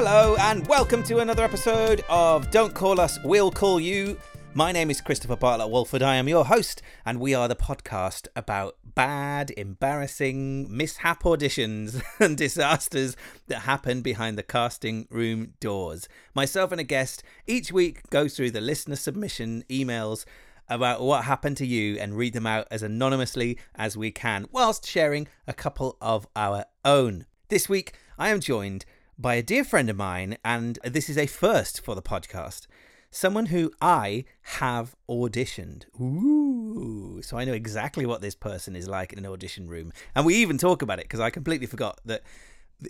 [0.00, 4.16] Hello, and welcome to another episode of Don't Call Us, We'll Call You.
[4.54, 6.04] My name is Christopher Bartlett Wolford.
[6.04, 12.38] I am your host, and we are the podcast about bad, embarrassing, mishap auditions and
[12.38, 13.16] disasters
[13.48, 16.08] that happen behind the casting room doors.
[16.32, 20.24] Myself and a guest each week go through the listener submission emails
[20.68, 24.86] about what happened to you and read them out as anonymously as we can, whilst
[24.86, 27.26] sharing a couple of our own.
[27.48, 28.84] This week, I am joined
[29.18, 32.68] by a dear friend of mine, and this is a first for the podcast.
[33.10, 35.84] Someone who I have auditioned.
[36.00, 37.20] Ooh.
[37.22, 39.92] So I know exactly what this person is like in an audition room.
[40.14, 42.22] And we even talk about it because I completely forgot that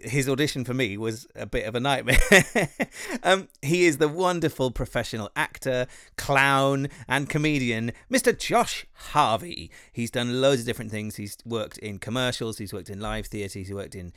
[0.02, 2.18] his audition for me was a bit of a nightmare.
[3.22, 8.36] um, he is the wonderful professional actor, clown, and comedian, Mr.
[8.36, 9.70] Josh Harvey.
[9.92, 11.16] He's done loads of different things.
[11.16, 14.12] He's worked in commercials, he's worked in live theatre, he's worked in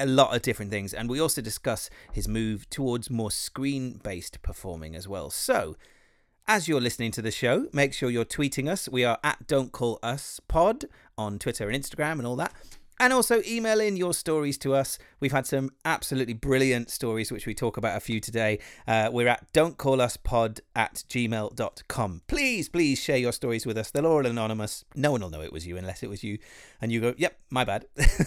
[0.00, 0.94] a lot of different things.
[0.94, 5.30] And we also discuss his move towards more screen based performing as well.
[5.30, 5.76] So,
[6.48, 8.88] as you're listening to the show, make sure you're tweeting us.
[8.88, 12.52] We are at Don't Call Us Pod on Twitter and Instagram and all that.
[13.00, 14.98] And also email in your stories to us.
[15.20, 18.58] We've had some absolutely brilliant stories, which we talk about a few today.
[18.86, 22.20] Uh, we're at don'tcalluspod at gmail.com.
[22.26, 23.90] Please, please share your stories with us.
[23.90, 24.84] They're all anonymous.
[24.94, 26.36] No one will know it was you unless it was you.
[26.82, 27.86] And you go, yep, my bad.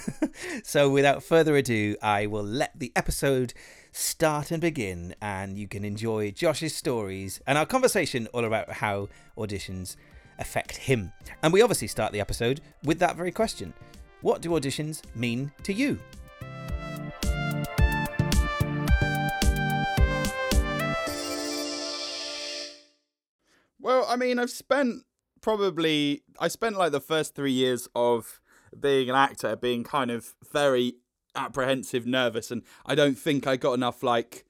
[0.63, 3.53] so without further ado, I will let the episode
[3.91, 5.13] start and begin.
[5.21, 9.97] And you can enjoy Josh's stories and our conversation all about how auditions
[10.39, 11.11] affect him.
[11.43, 13.75] And we obviously start the episode with that very question.
[14.23, 15.99] What do auditions mean to you?
[23.81, 25.03] Well, I mean, I've spent
[25.41, 28.39] probably I spent like the first three years of
[28.79, 30.93] being an actor being kind of very
[31.35, 34.45] apprehensive, nervous, and I don't think I got enough like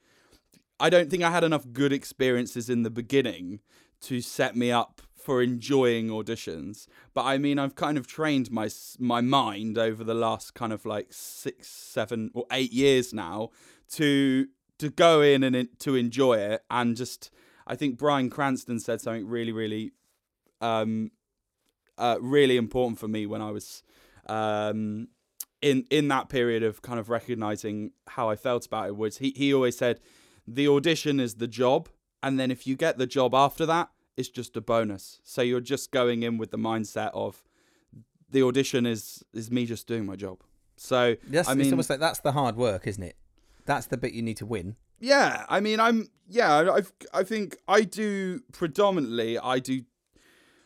[0.80, 3.60] I don't think I had enough good experiences in the beginning
[4.02, 6.88] to set me up for enjoying auditions.
[7.14, 8.70] But I mean, I've kind of trained my
[9.00, 13.50] my mind over the last kind of like six, seven, or eight years now
[13.92, 14.48] to
[14.80, 16.64] to go in and in, to enjoy it.
[16.70, 17.32] And just,
[17.66, 19.92] I think Bryan Cranston said something really, really,
[20.60, 21.12] um,
[21.98, 23.84] uh, really important for me when I was
[24.28, 25.10] um
[25.62, 28.98] in in that period of kind of recognizing how I felt about it.
[28.98, 30.00] Was he he always said
[30.48, 31.90] the audition is the job,
[32.22, 35.20] and then if you get the job after that it's just a bonus.
[35.24, 37.44] So you're just going in with the mindset of
[38.30, 40.40] the audition is is me just doing my job.
[40.76, 43.16] So That's, I mean, it's almost like that's the hard work, isn't it?
[43.66, 44.76] That's the bit you need to win.
[45.00, 49.84] yeah, I mean, I'm yeah, I've I think I do predominantly I do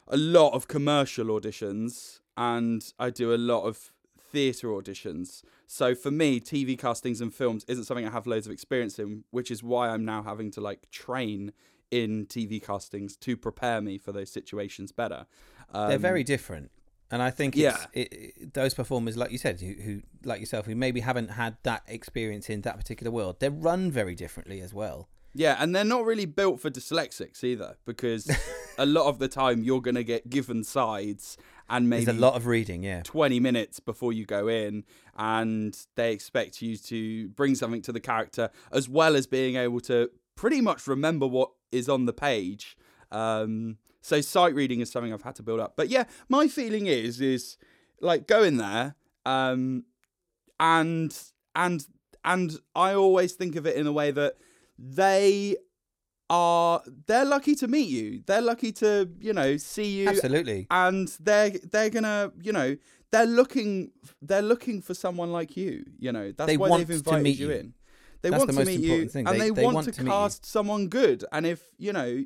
[0.07, 3.91] a lot of commercial auditions and I do a lot of
[4.31, 5.43] theatre auditions.
[5.65, 9.23] So for me, TV castings and films isn't something I have loads of experience in,
[9.31, 11.51] which is why I'm now having to like train
[11.91, 15.25] in TV castings to prepare me for those situations better.
[15.73, 16.71] Um, They're very different.
[17.09, 17.77] And I think it's, Yeah.
[17.93, 21.57] it, it- those performers, like you said, who, who, like yourself, who maybe haven't had
[21.63, 25.07] that experience in that particular world, they run very differently as well.
[25.33, 28.29] Yeah, and they're not really built for dyslexics either, because
[28.77, 31.37] a lot of the time you're going to get given sides
[31.69, 33.01] and maybe There's a lot of reading, yeah.
[33.03, 34.83] 20 minutes before you go in,
[35.17, 39.79] and they expect you to bring something to the character as well as being able
[39.81, 42.77] to pretty much remember what is on the page.
[43.11, 45.73] Um, so sight reading is something I've had to build up.
[45.75, 47.57] But yeah, my feeling is is
[47.99, 48.95] like go in there,
[49.25, 49.83] um,
[50.59, 51.13] and
[51.55, 51.85] and
[52.23, 54.35] and I always think of it in a way that
[54.77, 55.57] they
[56.29, 58.21] are they're lucky to meet you.
[58.25, 60.67] They're lucky to you know see you Absolutely.
[60.69, 62.77] and they're they're gonna you know
[63.11, 66.93] they're looking they're looking for someone like you you know that's They why they've to
[66.95, 67.53] invited meet you you.
[67.55, 67.73] in
[68.29, 69.27] they That's want the to meet you thing.
[69.27, 70.17] and They- they, they want, want to, to meet you.
[70.17, 72.23] cast someone good and if you know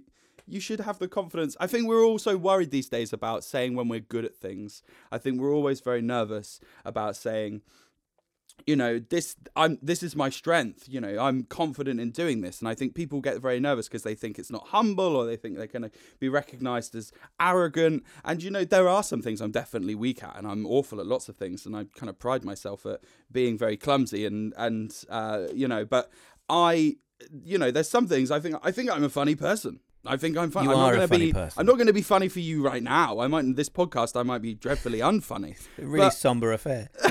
[0.48, 3.76] you should have the confidence i think we're all so worried these days about saying
[3.76, 4.82] when we're good at things
[5.12, 7.62] i think we're always very nervous about saying
[8.68, 12.60] you know this i'm this is my strength you know i'm confident in doing this.
[12.60, 15.36] And i think people get very nervous because they think it's not humble or they
[15.36, 18.04] think they're going to be recognized as arrogant.
[18.24, 21.08] And you know there are some things i'm definitely weak at and i'm awful at
[21.08, 25.04] lots of things and i kind of pride myself at being very clumsy and and
[25.10, 26.12] uh, you know but
[26.50, 26.96] i
[27.44, 30.38] you know there's some things i think i think i'm a funny person I think
[30.38, 30.68] I'm funny.
[30.68, 31.34] You I'm are not a funny be.
[31.34, 31.60] person.
[31.60, 33.20] I'm not going to be funny for you right now.
[33.20, 34.20] I might in this podcast.
[34.20, 35.56] I might be dreadfully unfunny.
[35.78, 36.90] A really But- somber affair.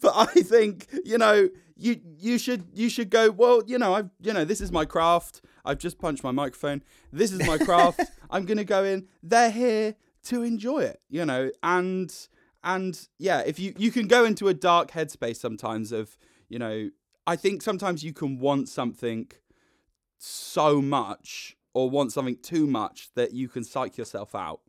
[0.00, 3.30] but I think you know you you should you should go.
[3.30, 5.40] Well, you know I've you know this is my craft.
[5.64, 6.82] I've just punched my microphone.
[7.12, 8.00] This is my craft.
[8.30, 9.08] I'm gonna go in.
[9.22, 9.94] They're here
[10.24, 11.00] to enjoy it.
[11.08, 12.14] You know, and
[12.62, 16.18] and yeah, if you you can go into a dark headspace sometimes of
[16.48, 16.90] you know
[17.26, 19.30] I think sometimes you can want something
[20.18, 24.60] so much or want something too much that you can psych yourself out.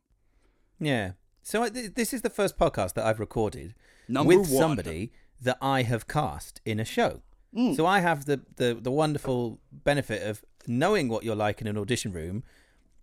[0.80, 1.13] Yeah.
[1.42, 3.74] So I, th- this is the first podcast that I've recorded
[4.07, 4.60] Number with one.
[4.60, 5.12] somebody
[5.42, 7.22] that I have cast in a show.
[7.56, 7.75] Mm.
[7.75, 11.78] So I have the, the the wonderful benefit of knowing what you're like in an
[11.78, 12.44] audition room,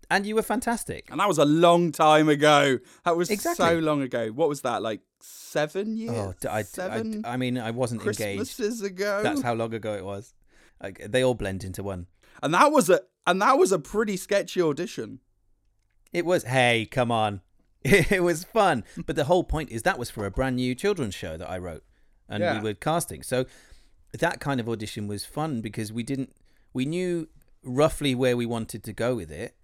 [0.09, 1.09] and you were fantastic.
[1.11, 2.79] And that was a long time ago.
[3.03, 3.65] That was Exactly.
[3.65, 4.29] so long ago.
[4.29, 4.81] What was that?
[4.81, 6.15] Like seven years?
[6.45, 8.37] Oh, I, I, seven I mean, I wasn't engaged.
[8.37, 9.21] Christmases ago.
[9.21, 10.33] That's how long ago it was.
[10.81, 12.05] Like, they all blend into one.
[12.43, 15.19] And that was a and that was a pretty sketchy audition.
[16.13, 16.43] It was.
[16.43, 17.41] Hey, come on.
[17.83, 21.15] It was fun, but the whole point is that was for a brand new children's
[21.15, 21.83] show that I wrote,
[22.27, 22.57] and Yeah.
[22.57, 23.23] we were casting.
[23.23, 23.45] So
[24.17, 26.33] that kind of audition was fun because we didn't.
[26.73, 27.29] We knew
[27.63, 29.55] roughly where we wanted to go with it,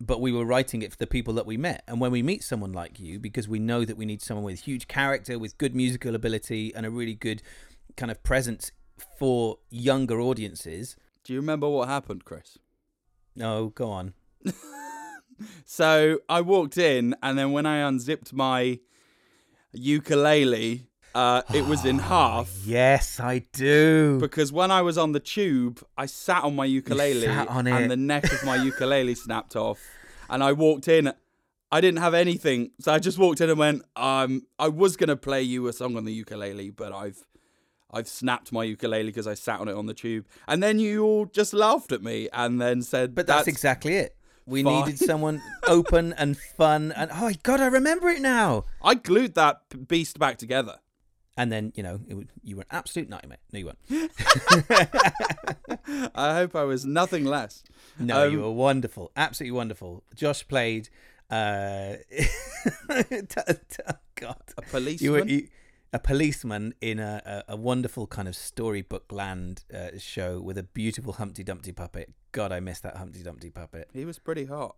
[0.00, 1.82] but we were writing it for the people that we met.
[1.86, 4.60] And when we meet someone like you, because we know that we need someone with
[4.60, 7.42] huge character, with good musical ability, and a really good
[7.96, 8.72] kind of presence
[9.18, 10.96] for younger audiences.
[11.24, 12.58] Do you remember what happened, Chris?
[13.36, 14.14] No, go on.
[15.64, 18.78] So I walked in, and then when I unzipped my
[19.72, 22.50] ukulele, uh, it was in half.
[22.64, 24.18] Yes, I do.
[24.20, 27.96] Because when I was on the tube, I sat on my ukulele, on and the
[27.96, 29.80] neck of my ukulele snapped off.
[30.28, 31.12] And I walked in.
[31.72, 33.82] I didn't have anything, so I just walked in and went.
[33.94, 37.24] Um, I was gonna play you a song on the ukulele, but I've,
[37.92, 40.26] I've snapped my ukulele because I sat on it on the tube.
[40.46, 44.16] And then you all just laughed at me, and then said, But that's, exactly it.
[44.46, 44.84] We fine.
[44.86, 48.64] needed someone open and fun, and oh my god, I remember it now.
[48.82, 50.76] I glued that beast back together.
[51.36, 53.38] And then you know, it, you were an absolute nightmare.
[53.52, 53.78] No, you weren't.
[56.14, 57.62] I hope I was nothing less.
[57.98, 60.02] No, Um, you were wonderful, absolutely wonderful.
[60.14, 60.88] Josh played.
[61.30, 61.94] Uh,
[62.90, 63.40] t-
[64.16, 65.04] God, A policeman.
[65.04, 65.48] you were you,
[65.92, 70.62] a policeman in a, a, a wonderful kind of storybook land uh, show with a
[70.62, 72.12] beautiful Humpty Dumpty puppet.
[72.32, 73.88] God, I miss that Humpty Dumpty puppet.
[73.92, 74.76] he was pretty hot.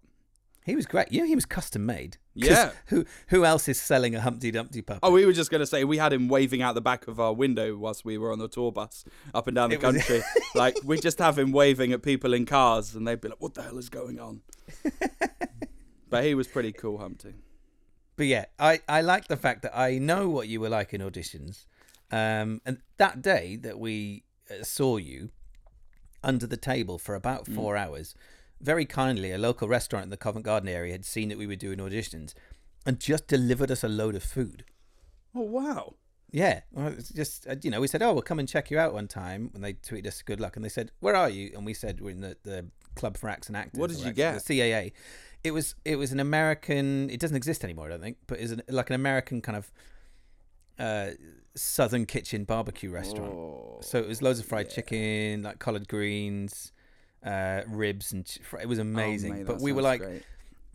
[0.64, 1.10] He was great.
[1.10, 2.18] You know, he was custom made.
[2.34, 2.70] Yeah.
[2.86, 5.00] Who who else is selling a Humpty Dumpty puppet?
[5.02, 7.18] Oh, we were just going to say we had him waving out the back of
[7.18, 9.04] our window whilst we were on the tour bus
[9.34, 10.22] up and down the It was- country.
[10.54, 13.54] like we just have him waving at people in cars, and they'd be like, "What
[13.54, 14.42] the hell is going on?"
[16.10, 17.34] but he was pretty cool, Humpty.
[18.16, 21.00] But yeah, I, I like the fact that I know what you were like in
[21.00, 21.64] auditions.
[22.10, 25.30] Um, and that day that we uh, saw you
[26.22, 27.54] under the table for about Mm.
[27.54, 28.14] four hours,
[28.60, 31.56] very kindly, a local restaurant in the Covent Garden area had seen that we were
[31.56, 32.34] doing auditions
[32.86, 34.64] and just delivered us a load of food.
[35.34, 35.94] Oh wow!
[36.30, 38.78] Yeah, well, it's just uh, you know, we said, "Oh, we'll come and check you
[38.78, 41.52] out one time." When they tweeted us good luck, and they said, "Where are you?"
[41.56, 44.12] And we said, "We're in the, the Club for Acts and Actors." What did you
[44.12, 44.44] get?
[44.44, 44.92] The CAA.
[45.44, 47.10] It was it was an American.
[47.10, 49.72] It doesn't exist anymore, I don't think, but is like an American kind of
[50.78, 51.10] uh,
[51.54, 53.32] Southern kitchen barbecue restaurant.
[53.34, 56.72] Oh, So it was loads of fried chicken, like collard greens,
[57.24, 59.32] uh, ribs, and ch- it was amazing.
[59.32, 60.22] Oh, mate, but we were like, great.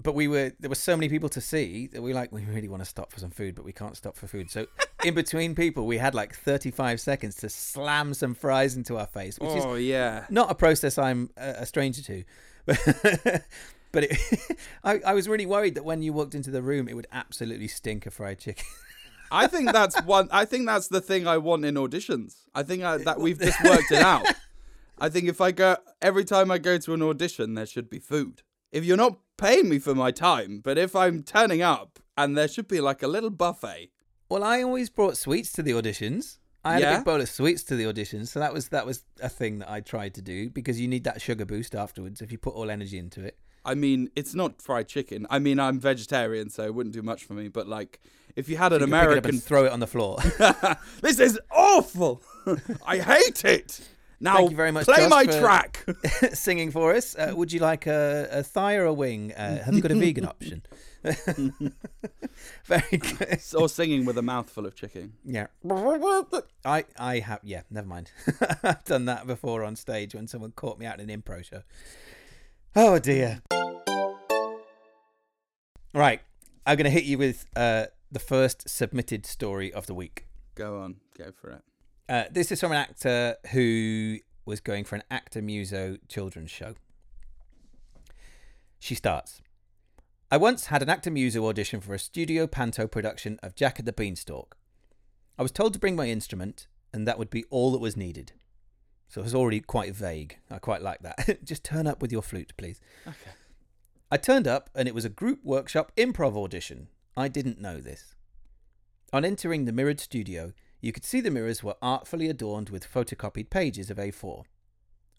[0.04, 2.44] but we were there were so many people to see that we were like we
[2.46, 4.68] really want to stop for some food but we can't stop for food so
[5.04, 9.40] in between people we had like 35 seconds to slam some fries into our face
[9.40, 10.26] which oh is yeah.
[10.30, 12.24] not a process i'm a, a stranger to
[13.98, 16.96] but it, I, I was really worried that when you walked into the room it
[16.96, 18.68] would absolutely stink of fried chicken
[19.32, 20.30] I think that's one.
[20.32, 22.36] I think that's the thing I want in auditions.
[22.56, 24.26] I think I, that we've just worked it out.
[24.98, 28.00] I think if I go every time I go to an audition, there should be
[28.00, 28.44] food.
[28.72, 32.48] If you're not paying me for my time, but if I'm turning up and there
[32.48, 33.90] should be like a little buffet.
[34.30, 37.64] well i always brought sweets to the auditions I had a big bowl of sweets
[37.64, 40.50] to the auditions, so that was that was a thing that I tried to do
[40.50, 43.38] because you need that sugar boost afterwards if you put all energy into it.
[43.66, 45.28] I mean, it's not fried chicken.
[45.30, 47.48] I mean, I'm vegetarian, so it wouldn't do much for me.
[47.50, 48.00] But like,
[48.36, 49.88] if you had an You can pick it up American, and throw it on the
[49.88, 50.18] floor.
[51.02, 52.22] this is awful.
[52.86, 53.82] I hate it.
[54.20, 55.86] Now, Thank you very much, play Josh, my track.
[56.34, 57.16] singing for us.
[57.16, 59.32] Uh, would you like a, a thigh or a wing?
[59.34, 60.64] Uh, have you got a vegan option?
[62.66, 63.40] Very good.
[63.56, 65.14] or singing with a mouthful of chicken.
[65.24, 65.48] Yeah.
[66.66, 68.12] I I have yeah, never mind.
[68.64, 71.62] I've done that before on stage when someone caught me out in an improv show.
[72.80, 73.42] Oh dear.
[75.96, 76.22] Right.
[76.64, 80.28] I'm gonna hit you with uh, the first submitted story of the week.
[80.54, 81.64] Go on, go for it.
[82.08, 86.76] Uh, this is from an actor who was going for an Actor Muso children's show.
[88.78, 89.42] She starts.
[90.30, 93.88] I once had an Actor Muso audition for a studio panto production of Jack and
[93.88, 94.56] the Beanstalk.
[95.36, 98.34] I was told to bring my instrument, and that would be all that was needed.
[99.08, 100.38] So it was already quite vague.
[100.52, 101.40] I quite like that.
[101.44, 102.82] Just turn up with your flute, please.
[103.08, 103.32] Okay.
[104.12, 106.88] I turned up, and it was a group workshop improv audition.
[107.16, 108.16] I didn't know this.
[109.14, 113.50] On entering the mirrored studio, You could see the mirrors were artfully adorned with photocopied
[113.50, 114.44] pages of A4.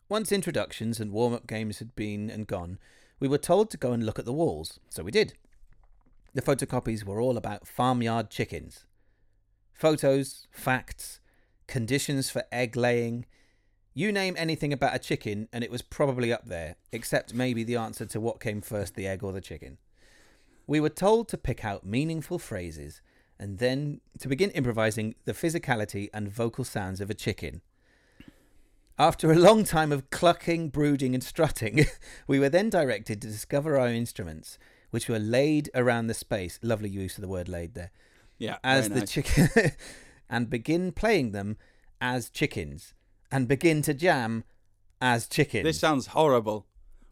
[0.09, 2.79] Once introductions and warm up games had been and gone,
[3.21, 5.35] we were told to go and look at the walls, so we did.
[6.35, 8.87] The photocopies were all about farmyard chickens.
[9.73, 11.21] Photos, facts,
[11.67, 13.27] conditions for egg laying.
[13.99, 17.75] You name anything about a chicken, and it was probably up there, except maybe the
[17.75, 19.77] answer to what came first, the egg or the chicken.
[20.69, 23.01] We were told to pick out meaningful phrases
[23.41, 27.61] and then to begin improvising the physicality and vocal sounds of a chicken.
[29.01, 31.85] After a long time of clucking, brooding, and strutting,
[32.29, 34.61] we were then directed to discover our instruments,
[34.93, 36.61] which were laid around the space.
[36.63, 37.91] Lovely use of the word laid there.
[38.39, 38.59] Yeah.
[38.63, 39.11] As the nice.
[39.11, 39.73] chicken,
[40.31, 41.57] and begin playing them
[42.01, 42.95] as chickens,
[43.31, 44.45] and begin to jam
[45.01, 45.65] as chickens.
[45.65, 46.67] This sounds horrible.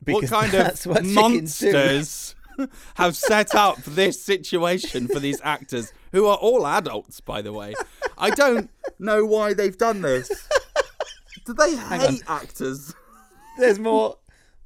[0.04, 2.34] Because what kind of what monsters
[2.94, 7.74] have set up this situation for these actors, who are all adults, by the way?
[8.18, 10.48] I don't know why they've done this.
[11.44, 12.00] Do they on.
[12.00, 12.94] hate actors?
[13.58, 14.18] There's more.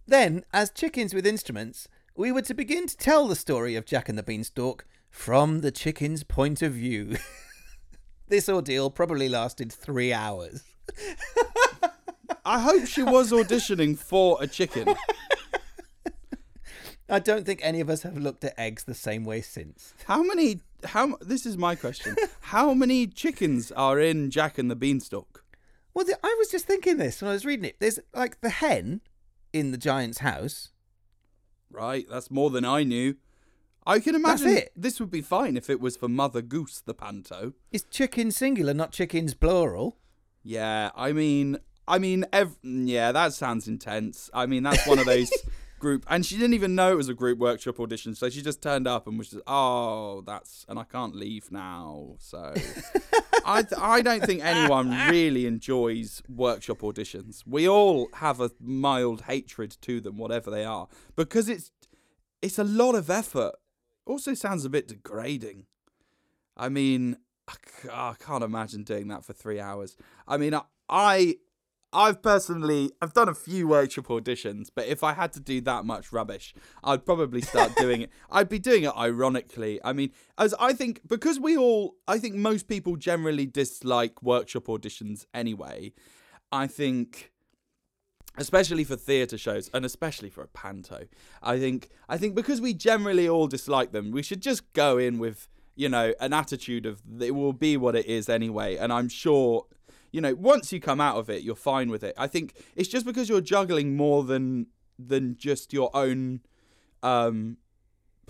[0.07, 4.09] Then, as chickens with instruments, we were to begin to tell the story of Jack
[4.09, 7.17] and the Beanstalk from the chicken's point of view.
[8.29, 10.65] this ordeal probably lasted three hours.
[12.45, 14.95] I hope she was auditioning for a chicken.
[17.09, 19.95] I don't think any of us have looked at eggs the same way since.
[20.07, 20.61] How many?
[20.85, 21.17] How?
[21.21, 22.17] This is my question.
[22.41, 25.45] How many chickens are in Jack and the Beanstalk?
[25.93, 27.77] Well, the, I was just thinking this when I was reading it.
[27.81, 29.01] There's like the hen
[29.53, 30.71] in the giant's house.
[31.71, 33.17] Right, that's more than I knew.
[33.87, 34.73] I can imagine it.
[34.77, 37.55] this would be fine if it was for Mother Goose, the panto.
[37.73, 39.97] Is chicken singular, not chickens plural.
[40.43, 44.31] Yeah, I mean, I mean, ev- yeah, that sounds intense.
[44.33, 45.31] I mean, that's one of those
[45.81, 48.63] group, and she didn't even know it was a group workshop audition, so she just
[48.63, 52.15] turned up and was just, oh, that's, and I can't leave now.
[52.19, 52.55] So,
[53.45, 57.43] I, I don't think anyone really enjoys workshop auditions.
[57.47, 61.71] We all have a mild hatred to them, whatever they are, because it's,
[62.41, 63.53] it's a lot of effort.
[64.07, 65.67] Also, sounds a bit degrading.
[66.57, 67.17] I mean,
[67.51, 69.97] I c- oh, I can't imagine doing that for three hours.
[70.29, 70.55] I mean,
[70.89, 71.37] I,
[71.93, 75.85] I've personally, I've done a few workshop auditions, but if I had to do that
[75.85, 76.55] much rubbish,
[76.85, 78.11] I'd probably start doing it.
[78.31, 79.81] I'd be doing it ironically.
[79.85, 84.65] I mean, as I think, because we all, I think most people generally dislike workshop
[84.67, 85.93] auditions anyway.
[86.53, 87.33] I think
[88.37, 91.07] especially for theatre shows and especially for a panto.
[91.43, 95.19] I think I think because we generally all dislike them, we should just go in
[95.19, 98.77] with you know an attitude of it will be what it is anyway.
[98.77, 99.67] And I'm sure
[100.13, 102.15] you know once you come out of it, you're fine with it.
[102.19, 104.67] I think it's just because you're juggling more than
[104.99, 106.41] than just your own
[107.03, 107.57] um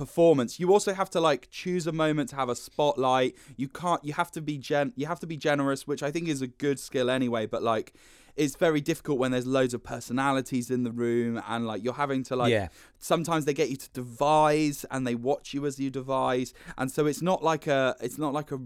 [0.00, 4.02] performance you also have to like choose a moment to have a spotlight you can't
[4.02, 6.46] you have to be gen you have to be generous which i think is a
[6.46, 7.92] good skill anyway but like
[8.36, 12.22] it's very difficult when there's loads of personalities in the room and like you're having
[12.24, 12.68] to like Yeah.
[12.98, 17.06] sometimes they get you to devise and they watch you as you devise and so
[17.06, 18.58] it's not like a it's not like a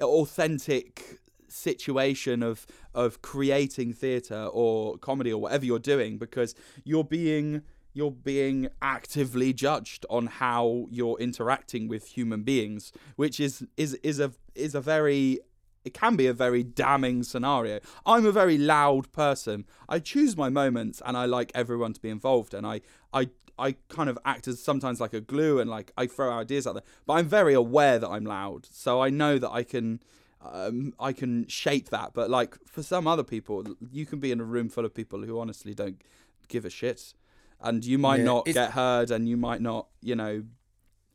[0.00, 7.62] authentic situation of of creating theater or comedy or whatever you're doing because you're being
[7.94, 14.20] you're being actively judged on how you're interacting with human beings which is is is
[14.20, 15.38] a is a very
[15.84, 17.80] it can be a very damning scenario.
[18.04, 19.64] I'm a very loud person.
[19.88, 22.80] I choose my moments and I like everyone to be involved and I
[23.12, 26.66] I I kind of act as sometimes like a glue and like I throw ideas
[26.66, 26.84] out there.
[27.06, 28.66] But I'm very aware that I'm loud.
[28.70, 30.00] So I know that I can
[30.40, 32.12] um, I can shape that.
[32.14, 35.22] But like for some other people, you can be in a room full of people
[35.22, 36.00] who honestly don't
[36.48, 37.14] give a shit.
[37.60, 40.44] And you might Yeah, not it's- get heard and you might not, you know,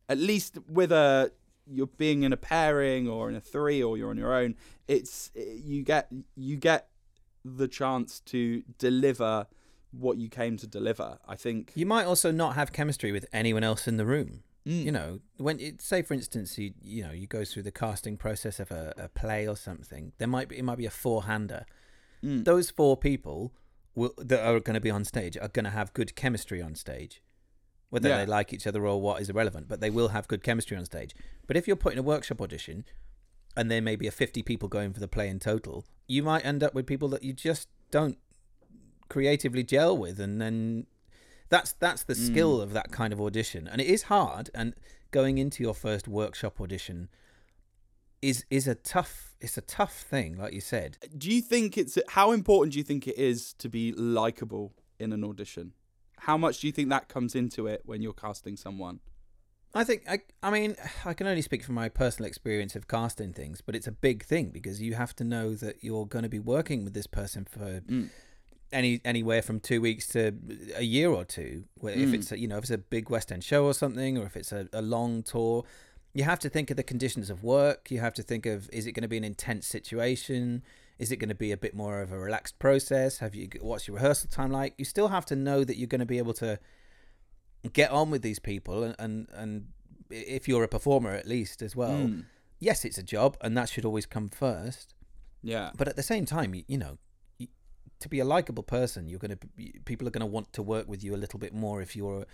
[0.09, 1.31] at least with a
[1.65, 4.55] you're being in a pairing or in a three or you're on your own
[4.87, 6.89] it's you get you get
[7.45, 9.47] the chance to deliver
[9.91, 13.63] what you came to deliver i think You might also not have chemistry with anyone
[13.63, 14.43] else in the room.
[14.65, 14.85] Mm.
[14.85, 18.15] You know, when it, say for instance, you you know you go through the casting
[18.17, 20.13] process of a, a play or something.
[20.17, 21.65] There might be it might be a four hander.
[22.23, 22.45] Mm.
[22.45, 23.53] Those four people
[23.95, 26.75] will, that are going to be on stage are going to have good chemistry on
[26.75, 27.21] stage.
[27.93, 28.17] Whether Yeah.
[28.17, 30.83] they like each other or what is irrelevant, but they will have good chemistry on
[30.83, 31.13] stage.
[31.45, 32.85] But if you're putting a workshop audition,
[33.55, 36.43] and there may be a 50 people going for the play in total, you might
[36.43, 38.17] end up with people that you just don't
[39.09, 40.87] creatively gel with, and then
[41.49, 42.63] that's that's the skill mm.
[42.63, 44.49] of that kind of audition, and it is hard.
[44.55, 44.73] And
[45.11, 47.09] going into your first workshop audition
[48.23, 50.97] is is a tough it's a tough thing, like you said.
[51.15, 55.13] do you think it's how important do you think it is to be likable in
[55.13, 55.73] an audition
[56.25, 58.99] how much do you think that comes into it when you're casting someone
[59.75, 60.75] I think I I mean
[61.05, 64.23] I can only speak from my personal experience of casting things, but it's a big
[64.23, 67.45] thing because you have to know that you're going to be working with this person
[67.45, 68.09] for Mm.
[68.71, 70.21] any anywhere from two weeks to
[70.75, 71.51] a year or two.
[71.83, 72.13] Where if Mm.
[72.15, 74.35] it's a, you know if it's a big West End show or something, or if
[74.37, 75.63] it's a, a long tour,
[76.13, 77.89] you have to think of the conditions of work.
[77.89, 80.61] You have to think of is it going to be an intense situation?
[81.03, 83.17] Is it going to be a bit more of a relaxed process?
[83.17, 84.73] Have you what's your rehearsal time like?
[84.77, 86.57] You still have to know that you're going to be able to
[87.73, 89.67] get on with these people and and, and
[90.09, 91.91] if you're a performer at least as well.
[91.91, 92.23] Mm.
[92.59, 94.93] Yes, it's a job and that should always come first.
[95.41, 95.71] Yeah.
[95.75, 96.97] But at the same time, you, you know,
[97.37, 97.47] you,
[97.99, 100.87] to be a likable person, you're going to people are going to want to work
[100.87, 102.25] with you a little bit more if you're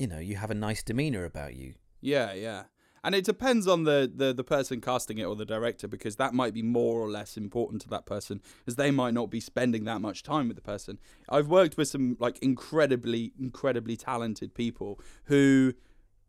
[0.00, 1.74] you know, you have a nice demeanor about you.
[2.00, 2.64] Yeah, yeah.
[3.04, 6.34] And it depends on the, the, the person casting it or the director because that
[6.34, 9.84] might be more or less important to that person as they might not be spending
[9.84, 10.98] that much time with the person.
[11.28, 15.74] I've worked with some like incredibly incredibly talented people who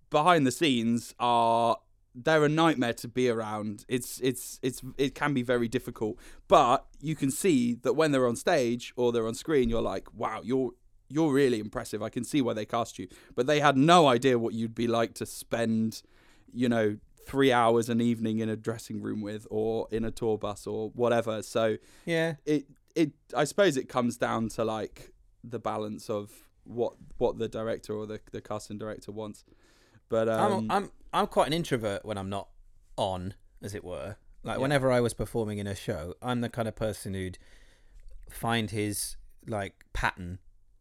[0.09, 1.77] behind the scenes are
[2.15, 3.85] they're a nightmare to be around.
[3.87, 6.17] It's it's it's it can be very difficult.
[6.47, 10.13] But you can see that when they're on stage or they're on screen you're like,
[10.13, 10.71] "Wow, you're
[11.09, 12.01] you're really impressive.
[12.03, 14.87] I can see why they cast you." But they had no idea what you'd be
[14.87, 16.03] like to spend
[16.53, 20.37] you know, three hours an evening in a dressing room with or in a tour
[20.37, 21.41] bus or whatever.
[21.41, 22.35] So Yeah.
[22.45, 25.11] it it I suppose it comes down to like
[25.43, 26.31] the balance of
[26.65, 29.43] what what the director or the, the casting director wants.
[30.09, 32.49] But um, I'm I'm I'm quite an introvert when I'm not
[32.97, 34.17] on, as it were.
[34.43, 34.61] Like Yeah.
[34.61, 37.37] whenever I was performing in a show, I'm the kind of person who'd
[38.29, 39.17] find his
[39.47, 40.39] like pattern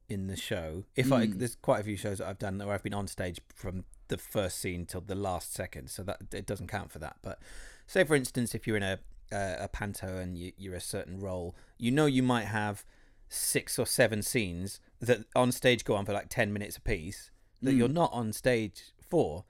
[0.08, 0.84] in the show.
[0.96, 1.38] If I Mm.
[1.38, 4.18] there's quite a few shows that I've done where I've been on stage from the
[4.18, 7.16] first scene till the last second, so that it doesn't count for that.
[7.22, 7.38] But
[7.86, 8.98] say for instance, if you're in a
[9.32, 12.84] a, a panto and you, you're a certain role, you know you might have
[13.28, 17.30] six or seven scenes that on stage go on for like ten minutes apiece
[17.62, 17.78] that Mm.
[17.78, 19.44] you're not on stage for.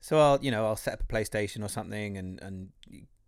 [0.00, 2.68] So I'll you know I'll set up a PlayStation or something and and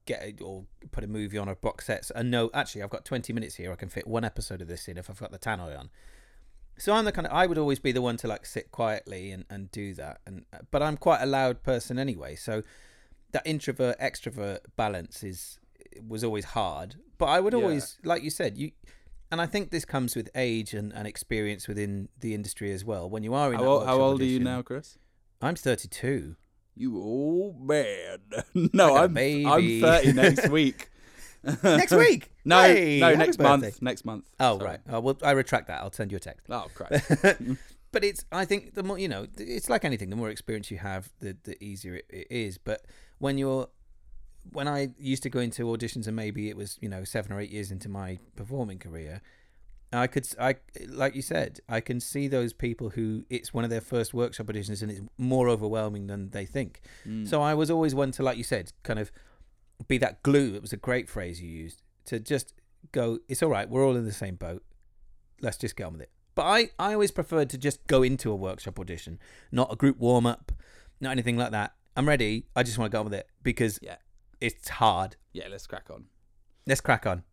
[0.07, 3.05] get it or put a movie on or box sets and know actually I've got
[3.05, 5.39] 20 minutes here I can fit one episode of this in if I've got the
[5.39, 5.91] tannoy on.
[6.79, 9.31] So I'm the kind of I would always be the one to like sit quietly
[9.33, 12.63] and, and do that and uh, but I'm quite a loud person anyway so
[13.33, 15.59] that introvert extrovert balance is
[16.07, 17.61] was always hard but I would Yeah.
[17.61, 18.71] always like you said you
[19.31, 23.09] and I think this comes with age and, and experience within the industry as well
[23.09, 24.99] when you are in how, old, how old are you now, Chris?
[25.43, 26.37] I'm 32
[26.77, 28.19] You old man.
[28.33, 29.17] Like no, I'm.
[29.19, 30.91] I'm 30 next week.
[31.63, 33.49] next week No, Hey, no, next birthday.
[33.67, 33.83] month.
[33.83, 34.25] Next month.
[34.39, 34.71] Oh Sorry.
[34.71, 34.81] right.
[34.91, 35.81] Oh, well, I retract that.
[35.81, 36.47] I'll send you a text.
[36.51, 36.91] Oh crap.
[37.93, 38.25] but it's.
[38.33, 40.11] I think the more you know, it's like anything.
[40.11, 42.59] The more experience you have, the the easier it, it is.
[42.59, 42.85] But
[43.19, 43.69] when you're,
[44.53, 47.41] when I used to go into auditions, and maybe it was you know seven or
[47.41, 49.21] eight years into my performing career,
[49.93, 50.57] I could I
[50.89, 54.47] like you said, I can see those people who it's one of their first workshop
[54.47, 56.81] auditions, and it's more overwhelming than they think.
[57.07, 57.27] Mm.
[57.29, 59.11] So I was always one to, like you said, kind of
[59.89, 60.55] be that glue.
[60.55, 62.55] It was a great phrase you used to just
[62.93, 63.19] go.
[63.29, 63.69] It's all right.
[63.69, 64.63] We're all in the same boat.
[65.41, 66.11] Let's just get on with it.
[66.35, 69.19] But I, I always preferred to just go into a workshop audition,
[69.51, 70.53] not a group warm up,
[71.01, 71.75] not anything like that.
[71.97, 72.47] I'm ready.
[72.55, 73.97] I just want to go on with it because Yeah.
[74.41, 75.17] it's hard.
[75.33, 76.05] yeah, let's crack on.
[76.67, 77.25] Let's crack on.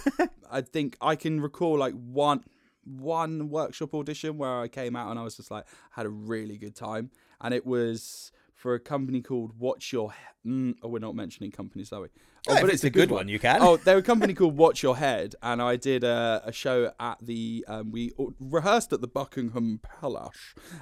[0.50, 2.44] I think I can recall like one
[2.84, 6.58] one workshop audition where I came out and I was just like had a really
[6.58, 7.10] good time,
[7.40, 8.32] and it was
[8.62, 10.12] for a company called Watch Your.
[10.12, 12.08] He- Mm, oh, we're not mentioning companies, are we?
[12.48, 13.62] Oh, if it's, a good one, you can.
[13.62, 17.18] oh, they're a company called Watch Your Head, and I did a, a show at
[17.22, 17.64] the.
[17.68, 20.34] Um, we rehearsed at the Buckingham Palace,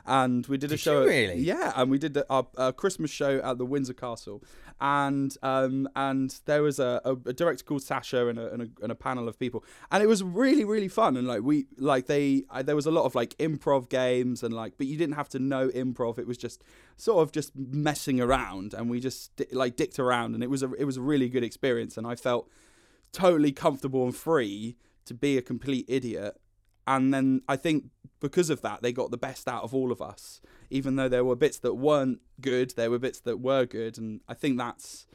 [0.07, 1.03] and we did, a show.
[1.03, 1.41] at- really?
[1.41, 4.43] yeah, and we did a Christmas show at the Windsor Castle,
[4.81, 8.69] and um, and there was a, a, a director called Sasha and a, and a
[8.83, 9.63] and a panel of people,
[9.93, 11.19] and it was really really fun.
[11.19, 14.55] And like we like they I, there was a lot of like improv games and
[14.55, 16.19] like, but you didn't have to know improv.
[16.19, 16.63] It was just
[17.01, 20.73] sort of just messing around, and we just like dicked around, and it was a
[20.75, 22.49] it was a really good experience, and I felt
[23.13, 26.41] totally comfortable and free to be a complete idiot.
[26.87, 30.03] And then I think because of that, they got the best out of all of
[30.03, 30.41] us.
[30.71, 34.21] Even though there were bits that weren't good, there were bits that were good, and
[34.29, 35.07] I think that's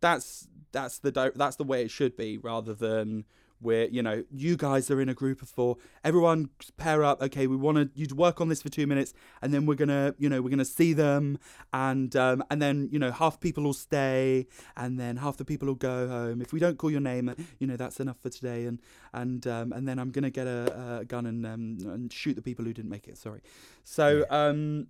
[0.00, 3.24] that's that's the that's the way it should be, rather than
[3.60, 7.22] where you know you guys are in a group of four, everyone pair up.
[7.22, 9.74] Okay, we want to you to work on this for two minutes, and then we're
[9.74, 11.38] gonna you know we're gonna see them,
[11.72, 14.46] and um, and then you know half people will stay,
[14.76, 16.40] and then half the people will go home.
[16.40, 18.80] If we don't call your name, you know that's enough for today, and
[19.12, 22.42] and um, and then I'm gonna get a, a gun and um, and shoot the
[22.42, 23.18] people who didn't make it.
[23.18, 23.40] Sorry.
[23.84, 24.86] So um,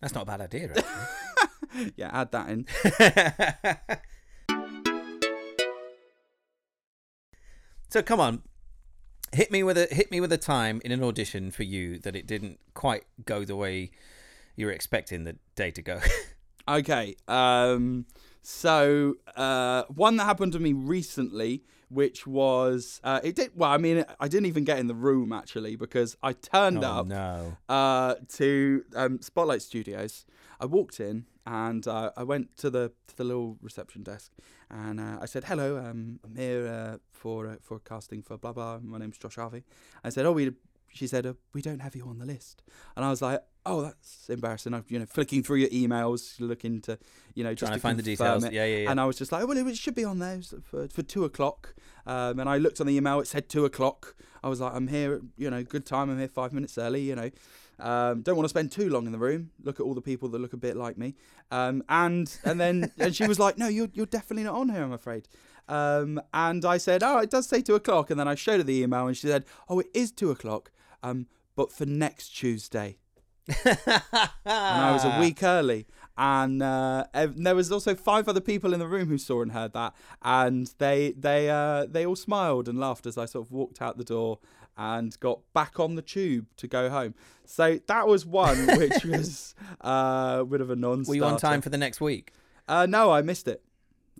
[0.00, 0.72] That's not a bad idea,
[1.96, 2.66] yeah, add that in.
[7.92, 8.40] so come on,
[9.32, 12.16] hit me with a hit me with a time in an audition for you that
[12.16, 13.90] it didn't quite go the way
[14.56, 16.00] you were expecting the day to go.
[16.68, 17.16] Okay.
[17.26, 18.06] Um,
[18.40, 23.70] so uh, one that happened to me recently, which was uh, it did well.
[23.70, 27.06] I mean, I didn't even get in the room actually because I turned oh up
[27.06, 27.56] no.
[27.68, 30.24] uh, to um, Spotlight Studios.
[30.60, 34.32] I walked in and uh, I went to the to the little reception desk
[34.70, 38.52] and uh, I said, "Hello, um, I'm here uh, for uh, for casting for blah
[38.52, 38.78] blah.
[38.82, 39.64] My name's Josh Harvey."
[40.02, 40.52] I said, "Oh, we."
[40.94, 42.62] She said, uh, "We don't have you on the list,"
[42.96, 46.80] and I was like, "Oh, that's embarrassing." I'm, you know, flicking through your emails, looking
[46.82, 46.98] to,
[47.34, 48.44] you know, just Trying to find the details.
[48.44, 48.52] it.
[48.52, 48.90] Yeah, yeah, yeah.
[48.90, 51.74] And I was just like, well, it should be on there for, for two o'clock.
[52.06, 54.16] Um, and I looked on the email, it said two o'clock.
[54.42, 56.10] I was like, I'm here, you know, good time.
[56.10, 57.30] I'm here five minutes early, you know.
[57.78, 59.50] Um, don't want to spend too long in the room.
[59.62, 61.14] Look at all the people that look a bit like me.
[61.50, 64.82] Um, and and then and she was like, no, you're, you're definitely not on here,
[64.82, 65.28] I'm afraid.
[65.68, 68.10] Um, and I said, oh, it does say two o'clock.
[68.10, 70.70] And then I showed her the email and she said, oh, it is two o'clock,
[71.02, 72.96] um, but for next Tuesday
[73.48, 75.86] and I was a week early.
[76.16, 79.52] And uh, ev- there was also five other people in the room who saw and
[79.52, 83.50] heard that, and they they uh, they all smiled and laughed as I sort of
[83.52, 84.38] walked out the door
[84.76, 87.14] and got back on the tube to go home.
[87.46, 91.08] So that was one which was uh, a bit of a non-starter.
[91.08, 92.32] Were you on time for the next week?
[92.68, 93.62] Uh, no, I missed it.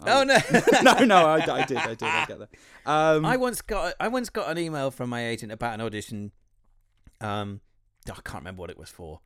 [0.05, 0.39] Oh no.
[0.83, 2.49] no, no, I, I did, I did, I get that.
[2.87, 6.33] Um, I once got I once got an email from my agent about an audition.
[7.21, 7.61] Um,
[8.11, 9.21] I can't remember what it was for.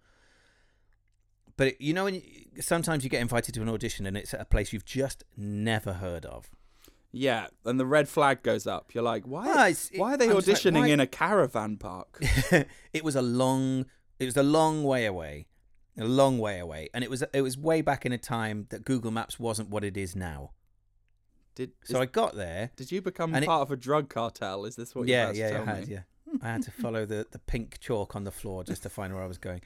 [1.57, 2.23] But it, you know, when you,
[2.61, 5.95] sometimes you get invited to an audition and it's at a place you've just never
[5.95, 6.51] heard of.
[7.13, 8.93] yeah, and the red flag goes up.
[8.95, 9.47] You're like, why?
[9.49, 12.19] Ah, it's- why are they I'm just like, auditioning in a caravan park?
[12.93, 13.87] it was a long
[14.19, 15.47] it was a long way away
[15.99, 18.85] a long way away and it was it was way back in a time that
[18.85, 20.51] google maps wasn't what it is now
[21.55, 24.65] Did so i got there Did you become And it- part of a drug cartel?
[24.67, 25.95] Is this what yeah you're about to yeah tell i had me?
[25.95, 26.01] yeah
[26.43, 29.23] i had to follow the the pink chalk on the floor just to find where
[29.23, 29.61] i was going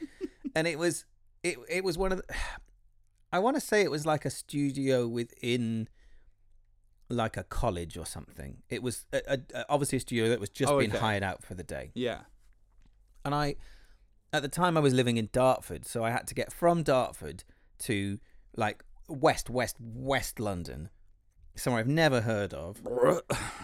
[0.54, 1.04] and it was
[1.42, 2.34] it it was one of the
[3.32, 5.88] i want to say it was like a studio within
[7.08, 10.70] like a college or something it was a, a, obviously a studio that was just
[10.72, 10.98] Oh, being okay.
[11.00, 12.20] hired out for the day Yeah.
[13.24, 13.56] and I,
[14.32, 17.42] at the time, I was living in Dartford, so I had to get from Dartford
[17.80, 18.20] to
[18.56, 20.88] like west, west, west London,
[21.60, 22.80] somewhere I've never heard of,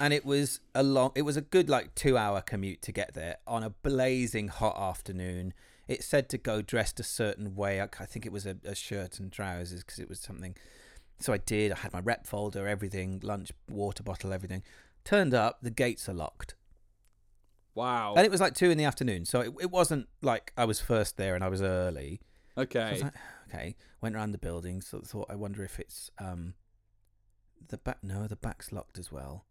[0.01, 3.39] and it was a long, it was a good like two-hour commute to get there
[3.47, 5.55] on a blazing hot afternoon.
[5.89, 7.81] It said to go dressed a certain way.
[7.81, 10.57] I, I think it was a, a shirt and trousers because it was something.
[11.21, 11.73] So I did.
[11.73, 14.63] I had my rep folder, everything, lunch, water bottle, everything.
[15.05, 16.55] Turned up, the gates are locked.
[17.75, 18.15] Wow.
[18.17, 20.81] And it was like two in the afternoon, so it, it wasn't like I was
[20.81, 22.21] first there and I was early.
[22.59, 22.93] Okay.
[22.93, 23.15] was like,
[23.49, 26.55] okay, went around the building, so thought I wonder if it's um
[27.69, 27.99] the back.
[28.03, 29.47] No, the back's locked as well.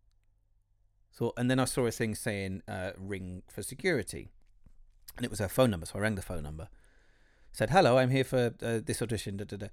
[1.11, 4.29] So and then I saw a thing saying uh, ring for security,
[5.15, 5.85] and it was her phone number.
[5.85, 6.67] So I rang the phone number,
[7.53, 9.37] said hello, I'm here for uh, this audition.
[9.37, 9.67] Da, da, da.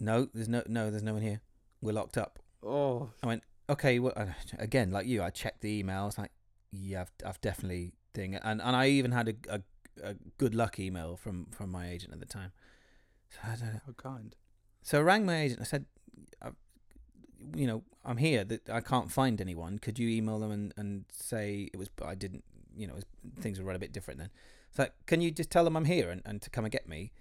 [0.00, 1.40] No, there's no no, there's no one here.
[1.80, 2.38] We're locked up.
[2.64, 3.10] oh.
[3.22, 3.42] I went.
[3.68, 4.14] Okay, well,
[4.58, 6.18] again, like you, I checked the emails.
[6.18, 6.32] Like,
[6.70, 9.60] yeah, I've, I've definitely thing, and and I even had a, a,
[10.02, 12.52] a good luck email from from my agent at the time.
[13.28, 13.80] So I don't know.
[13.86, 14.34] How kind.
[14.82, 15.60] So I rang my agent.
[15.60, 15.84] I said,
[17.54, 18.44] you know, I'm here.
[18.44, 19.78] That I can't find anyone.
[19.78, 21.88] Could you email them and, and say it was?
[22.04, 22.44] I didn't.
[22.74, 23.04] You know, was,
[23.40, 24.30] things were run a bit different then.
[24.74, 27.12] So can you just tell them I'm here and, and to come and get me?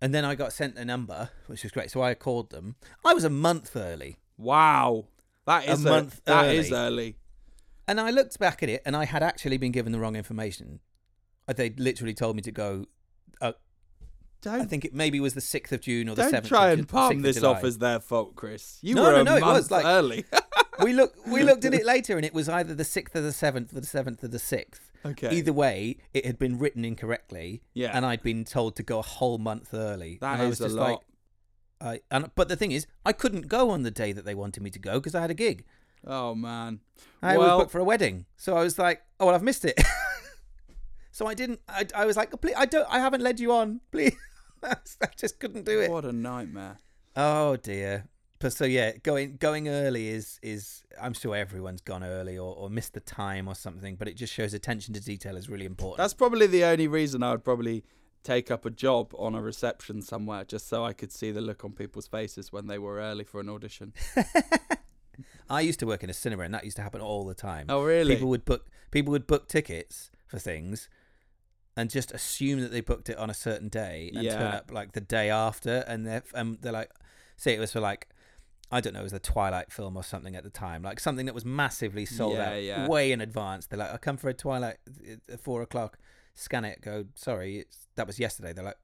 [0.00, 1.90] And then I got sent a number, which was great.
[1.90, 2.76] So I called them.
[3.04, 4.18] I was a month early.
[4.36, 5.06] Wow.
[5.46, 6.56] that is A is month That early.
[6.58, 7.16] is early.
[7.88, 10.80] And I looked back at it, and I had actually been given the wrong information.
[11.48, 12.86] Uh, They literally told me to go.
[13.40, 13.54] I
[14.42, 16.44] Don't think it maybe was the sixth of June or the seventh.
[16.44, 18.78] don't try of and palm this off as their fault, Chris.
[18.82, 20.24] You No, were no, a no, it month was, like- early.
[20.82, 23.32] we look we looked at it later, and it was either the sixth or the
[23.32, 24.92] seventh or the seventh or the sixth.
[25.04, 25.34] okay.
[25.34, 27.90] Either way, it had been written incorrectly, yeah.
[27.96, 30.18] and I'd been told to go a whole month early.
[30.20, 30.90] That and I is was a lot.
[30.90, 30.98] like,
[31.80, 34.62] I and but the thing is, I couldn't go on the day that they wanted
[34.62, 35.64] me to go because I had a gig.
[36.06, 36.80] oh man.
[37.22, 39.64] I Well- was booked for a wedding, so I was like, "Oh well, I've missed
[39.64, 39.80] it."
[41.16, 41.60] so I didn't.
[41.66, 42.86] I, I was like, "Please, I don't.
[42.90, 43.80] I haven't led you on.
[43.90, 44.14] Please."
[44.62, 44.76] I
[45.16, 45.90] just couldn't do it.
[45.90, 46.76] What a nightmare.
[47.16, 48.04] Oh dear.
[48.38, 52.68] But so yeah, going going early is is I'm sure everyone's gone early or, or
[52.68, 55.96] missed the time or something, but it just shows attention to detail is really important.
[55.96, 57.82] That's probably the only reason I would probably
[58.22, 61.64] take up a job on a reception somewhere, just so I could see the look
[61.64, 63.94] on people's faces when they were early for an audition.
[65.48, 67.66] I used to work in a cinema, and that used to happen all the time.
[67.70, 68.16] Oh really?
[68.16, 70.90] People would book people would book tickets for things,
[71.76, 74.92] and just assume that they booked it on a certain day, and turn up like
[74.92, 76.90] the day after, and they're and they're like,
[77.36, 78.08] say it was for like.
[78.68, 81.26] I don't know, it was the Twilight film or something at the time, like something
[81.26, 82.88] that was massively sold Yeah, out yeah.
[82.88, 83.66] way in advance.
[83.68, 84.78] They're like, "I come for a Twilight
[85.32, 85.98] at four o'clock."
[86.38, 88.52] scan it, go, sorry, it's, that was yesterday.
[88.52, 88.76] They're like,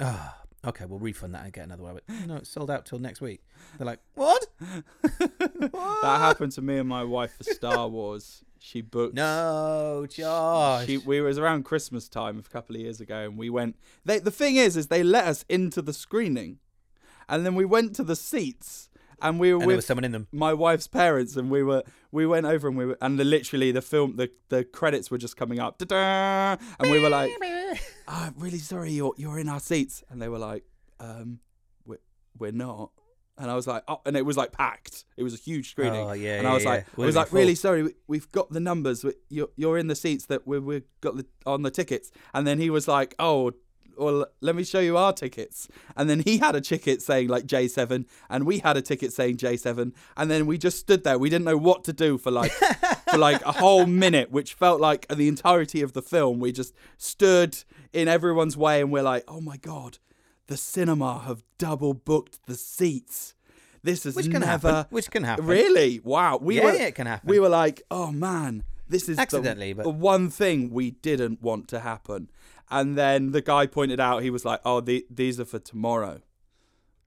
[0.00, 1.94] ah, okay, we'll refund that and get another one.
[2.08, 3.42] Went, no, it's sold out till next week.
[3.76, 4.46] They're like, what?
[5.18, 5.70] that
[6.20, 8.42] happened to me and my wife for Star Wars.
[8.66, 9.14] She booked.
[9.14, 10.86] No, Josh.
[10.86, 13.76] She, we was around Christmas time a couple of years ago, and we went.
[14.06, 16.60] They, the thing is, is they let us into the screening,
[17.28, 18.88] and then we went to the seats,
[19.20, 20.28] and we were and there with was someone in them.
[20.32, 23.70] my wife's parents, and we were we went over and we were and the, literally
[23.70, 26.56] the film the the credits were just coming up, Da-da!
[26.80, 27.74] and we were like, oh,
[28.08, 30.64] "I'm really sorry, you're you're in our seats," and they were like,
[31.00, 31.40] um,
[31.84, 31.98] "We're
[32.38, 32.92] we're not."
[33.36, 35.04] And I was like, oh, and it was like packed.
[35.16, 36.00] It was a huge screening.
[36.00, 37.02] Oh, yeah, and I was yeah, like, yeah.
[37.02, 39.04] I was like, really sorry, we- we've got the numbers.
[39.28, 42.12] You're you're in the seats that we we got the, on the tickets.
[42.32, 43.52] And then he was like, oh,
[43.96, 45.68] well, let me show you our tickets.
[45.96, 49.38] And then he had a ticket saying like J7, and we had a ticket saying
[49.38, 49.92] J7.
[50.16, 51.18] And then we just stood there.
[51.18, 52.52] We didn't know what to do for like
[53.10, 56.38] for like a whole minute, which felt like the entirety of the film.
[56.40, 57.56] We just stood
[57.92, 59.98] in everyone's way, and we're like, oh my god,
[60.46, 63.34] the cinema have double booked the seats.
[63.82, 64.86] This is Which can never happen.
[64.90, 65.46] Which can happen.
[65.46, 66.00] Really?
[66.02, 66.38] Wow.
[66.40, 67.28] We Yeah, were, it can happen.
[67.28, 71.42] We were like, oh man, this is the- Accidentally, but- the one thing we didn't
[71.42, 72.30] want to happen.
[72.70, 76.20] And then the guy pointed out, he was like, oh, the, these are for tomorrow.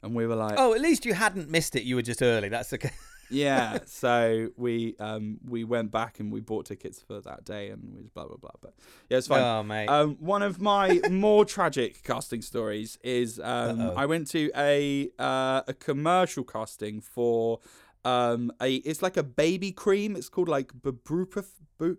[0.03, 1.81] And we were like, Oh, at least you hadn't missed it.
[1.83, 2.49] You were just early.
[2.49, 2.91] That's okay.
[3.29, 3.79] yeah.
[3.87, 8.03] So we um we went back and we bought tickets for that day and we
[8.13, 8.51] blah blah blah.
[8.61, 8.73] But
[9.09, 9.41] yeah, it's fine.
[9.41, 9.87] Oh, mate.
[9.87, 13.93] Um, one of my more tragic casting stories is um, Uh-oh.
[13.95, 17.59] I went to a uh, a commercial casting for
[18.05, 20.15] um, a it's like a baby cream.
[20.15, 21.45] It's called like Babrupa
[21.77, 21.97] Bu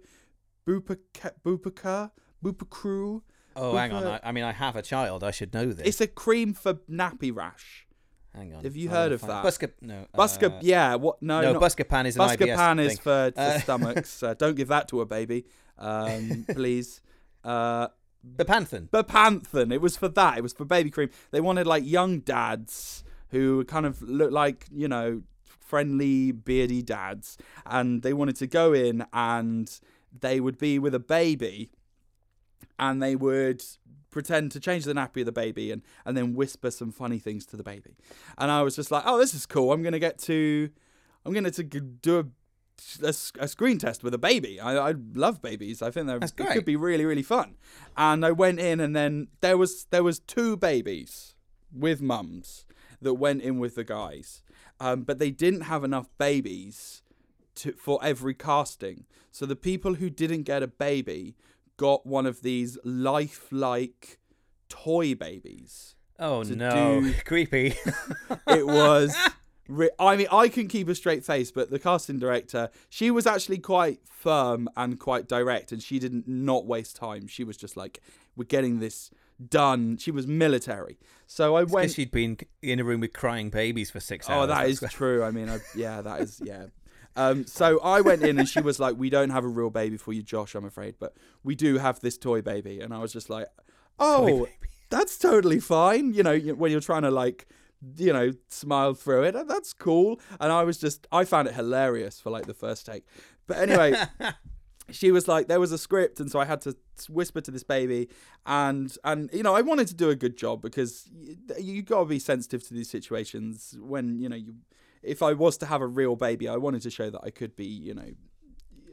[0.67, 2.11] Bupaca Bupaca
[2.45, 3.23] Bupacru.
[3.57, 4.07] oh, hang on.
[4.07, 5.25] I, I mean, I have a child.
[5.25, 5.87] I should know this.
[5.87, 7.88] It's a cream for nappy rash.
[8.38, 8.62] Hang on.
[8.62, 9.44] have you heard of that?
[9.44, 10.07] Busca, no.
[10.16, 10.94] Busca, uh, yeah.
[10.94, 11.20] What?
[11.20, 14.22] No, no, not, Buscopan is an Buscopan is for, for Uh, stomachs.
[14.22, 15.44] Uh, don't give that to a baby,
[15.79, 17.01] um, please.
[17.42, 17.88] Uh,
[18.37, 18.88] Bepanthen.
[18.90, 19.72] Bepanthen.
[19.72, 20.38] It was for that.
[20.38, 21.11] It was for baby cream.
[21.31, 25.22] They wanted like young dads who kind of look like you know
[25.61, 29.81] friendly beardy dads, and they wanted to go in and
[30.20, 31.70] they would be with a baby,
[32.79, 33.62] and they would
[34.19, 37.47] pretend to change the nappy of the baby and and then whisper some funny things
[37.47, 37.95] to the baby,
[38.37, 39.73] and I was just like, oh, this is cool.
[39.73, 40.71] I'm gonna get to,
[41.25, 42.33] I'm gonna to do
[43.01, 44.59] a, screen test with a baby.
[44.59, 45.83] I, I love babies.
[45.83, 47.55] I think they're, That's it could be really really fun.
[47.97, 51.37] And I went in, and then there was there was two babies
[51.73, 52.67] with mums
[53.01, 54.43] that went in with the guys,
[54.81, 57.03] um, but they didn't have enough babies
[57.57, 59.05] to for every casting.
[59.31, 61.37] So the people who didn't get a baby
[61.79, 64.19] got one of these lifelike
[64.69, 65.95] toy babies.
[66.19, 67.01] Oh, to no.
[67.01, 67.75] do- Creepy.
[68.49, 69.17] It was.
[69.69, 73.27] Re- I mean, I can keep a straight face, but the casting director, she was
[73.27, 77.27] actually quite firm and quite direct, and she didn't not waste time.
[77.27, 78.01] She was just like,
[78.35, 79.11] "We're getting this
[79.47, 81.91] done." She was military, so I Because went.
[81.93, 84.51] she'd been in a room with crying babies for six oh, hours.
[84.51, 85.23] Oh, That's true.
[85.23, 86.67] I mean, I, yeah, that is yeah.
[87.16, 89.97] Um, so I went in and she was like, "We don't have a real baby
[89.97, 90.55] for you, Josh.
[90.55, 93.47] I'm afraid, but we do have this toy baby." And I was just like,
[93.99, 94.47] "Oh,
[94.90, 97.49] that's totally fine." You know, when you're trying to like,
[97.97, 100.21] you know, smile through it, that's cool.
[100.40, 103.05] And I was just, I found it hilarious for like the first take.
[103.47, 103.94] But anyway,
[104.90, 106.75] she was like there was a script and so i had to
[107.09, 108.09] whisper to this baby
[108.47, 112.01] and and you know i wanted to do a good job because you, you got
[112.01, 114.55] to be sensitive to these situations when you know you
[115.03, 117.55] if i was to have a real baby i wanted to show that i could
[117.57, 118.11] be you know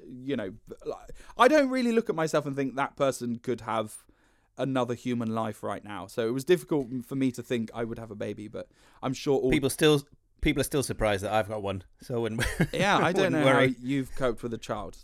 [0.07, 0.51] you know
[0.85, 3.95] like- i don't really look at myself and think that person could have
[4.57, 7.99] another human life right now so it was difficult for me to think i would
[7.99, 8.67] have a baby but
[9.03, 10.01] i'm sure all People still.
[10.41, 11.81] People are still surprised that I've got one.
[12.03, 12.37] So when
[12.71, 13.69] Yeah, I don't know worry.
[13.69, 14.95] how you've coped with a child.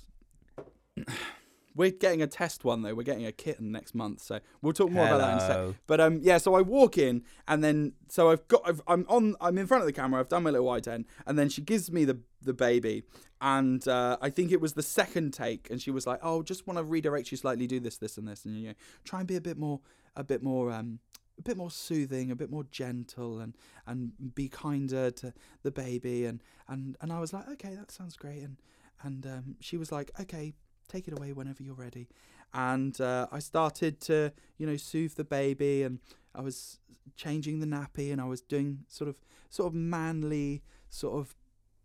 [1.76, 2.94] We're getting a test one though.
[2.94, 5.76] We're getting a kitten next month, so we'll talk more about that in a sec.
[5.88, 6.38] But um, yeah.
[6.38, 9.82] So I walk in, and then so I've got I've, I'm on I'm in front
[9.82, 10.20] of the camera.
[10.20, 13.04] I've done my little ident, and then she gives me the the baby,
[13.40, 16.68] and uh, I think it was the second take, and she was like, "Oh, just
[16.68, 19.28] want to redirect you slightly, do this, this, and this, and you know, try and
[19.28, 19.80] be a bit more
[20.16, 21.00] a bit more um."
[21.40, 23.56] A bit more soothing, a bit more gentle, and
[23.88, 28.16] and be kinder to the baby, and and and I was like, okay, that sounds
[28.16, 28.58] great, and
[29.02, 30.54] and um, she was like, okay,
[30.91, 32.08] take it away whenever you're ready.
[32.54, 35.99] And uh, I started to, you know, soothe the baby, and
[36.36, 36.80] I was
[37.15, 39.15] changing the nappy, and I was doing sort of,
[39.49, 41.36] sort of manly, sort of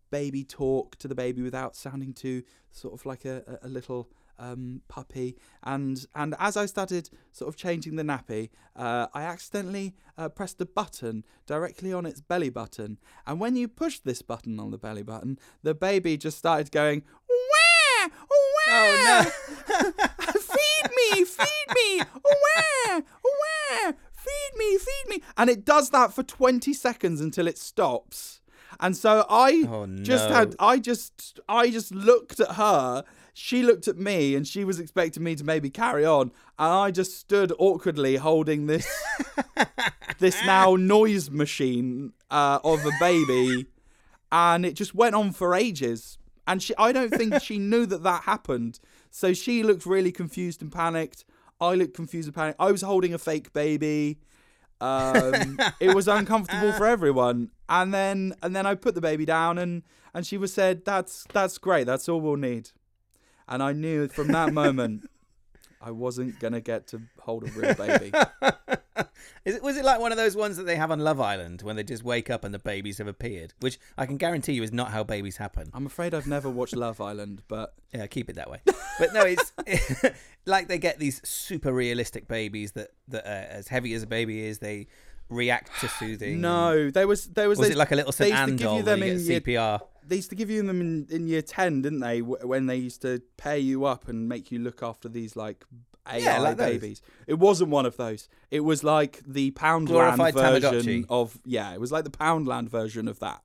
[0.09, 4.81] baby talk to the baby without sounding too sort of like a, a little um,
[4.87, 5.35] puppy.
[5.63, 10.61] And and as I started sort of changing the nappy, uh, I accidentally uh, pressed
[10.61, 12.99] a button directly on its belly button.
[13.25, 17.03] And when you pushed this button on the belly button, the baby just started going,
[18.79, 25.89] Oh, feed feed me, feed me, where, where, feed me, feed me, and it does
[25.91, 28.41] that for twenty seconds until it stops.
[28.79, 33.03] And so I Oh, just had, I just, I just looked at her.
[33.33, 36.91] She looked at me, and she was expecting me to maybe carry on, and I
[36.91, 38.87] just stood awkwardly holding this,
[40.19, 43.65] this now noise machine uh, of a baby,
[44.31, 46.17] and it just went on for ages.
[46.47, 48.79] And she, I don't think she knew that that happened.
[49.11, 51.25] So she looked really confused and panicked.
[51.59, 52.59] I looked confused and panicked.
[52.59, 54.19] I was holding a fake baby.
[54.79, 57.51] Um, it was uncomfortable for everyone.
[57.67, 59.83] And then and then I put the baby down and
[60.13, 61.85] and she was said, "That's that's great.
[61.85, 62.71] That's all we'll need."
[63.47, 65.09] And I knew from that moment
[65.81, 68.11] I wasn't gonna get to hold a real baby.
[69.45, 71.61] Is it, was it like one of those ones that they have on Love Island
[71.61, 73.53] when they just wake up and the babies have appeared?
[73.61, 75.69] Which I can guarantee you is not how babies happen.
[75.73, 78.59] I'm afraid I've never watched Love Island, but Yeah, keep it that way.
[78.99, 79.53] But no, it's
[80.45, 84.43] like they get these super realistic babies that that uh, as heavy as a baby
[84.43, 84.87] is, they
[85.29, 86.39] react to soothing.
[86.41, 88.55] no, there was there was Was it like a little they St used to Anne
[88.57, 89.81] give doll you where them you in get year- CPR?
[90.07, 93.01] they used to give you them in, in year 10 didn't they when they used
[93.01, 95.65] to pair you up and make you look after these like
[96.09, 96.69] AI Yeah, like those.
[96.71, 101.05] babies it wasn't one of those it was like the Poundland version Tamagotchi.
[101.09, 103.41] of yeah it was like the Poundland version of that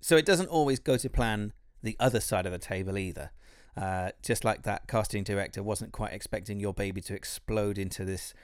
[0.00, 3.30] So it doesn't always go to plan the other side of the table either.
[3.76, 8.34] Uh, just like that casting director wasn't quite expecting your baby to explode into this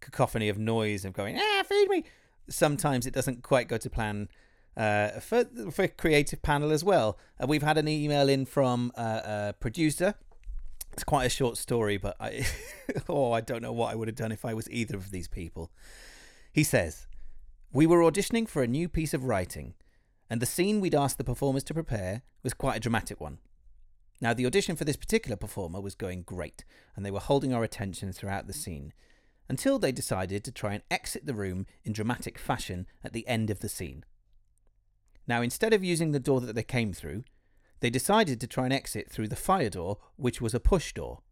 [0.00, 2.04] cacophony of noise of going, ah, feed me.
[2.48, 4.28] Sometimes it doesn't quite go to plan
[4.76, 7.18] uh, for for creative panel as well.
[7.40, 10.14] Uh, we've had an email in from uh, a producer.
[10.92, 12.46] It's quite a short story, but I
[13.08, 15.28] oh I don't know what I would have done if I was either of these
[15.28, 15.70] people.
[16.52, 17.06] He says,
[17.72, 19.74] "We were auditioning for a new piece of writing,
[20.28, 23.38] and the scene we'd asked the performers to prepare was quite a dramatic one.
[24.20, 27.64] Now, the audition for this particular performer was going great, and they were holding our
[27.64, 28.92] attention throughout the scene,
[29.50, 33.50] until they decided to try and exit the room in dramatic fashion at the end
[33.50, 34.04] of the scene.
[35.26, 37.24] Now, instead of using the door that they came through,
[37.80, 41.22] they decided to try and exit through the fire door, which was a push door.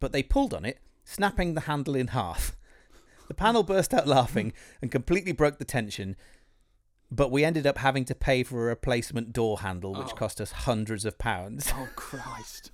[0.00, 2.56] But they pulled on it, snapping the handle in half.
[3.28, 6.16] The panel burst out laughing and completely broke the tension,
[7.08, 10.16] but we ended up having to pay for a replacement door handle, which Oh.
[10.16, 11.70] cost us hundreds of pounds.
[11.72, 12.72] oh Christ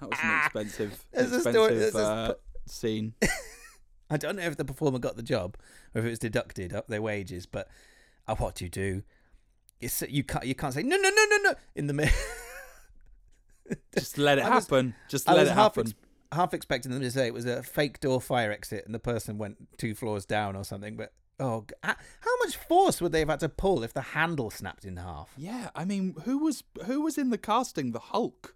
[0.00, 2.34] that was an expensive a story- there's uh,
[2.66, 3.14] scene
[4.10, 5.56] I don't know if the performer got the job
[5.94, 7.68] or if it was deducted up their wages, but
[8.28, 9.02] uh, what do you do?
[9.80, 12.14] It's, you can't you can't say no no no no no in the middle.
[13.98, 15.94] just let it was- happen just I let it happen ex-
[16.32, 19.38] half expecting them to say it was a fake door fire exit and the person
[19.38, 21.94] went two floors down or something, but oh, how
[22.44, 25.30] much force would they have had to pull if the handle snapped in half?
[25.36, 28.54] yeah I mean who was who was in the casting the Hulk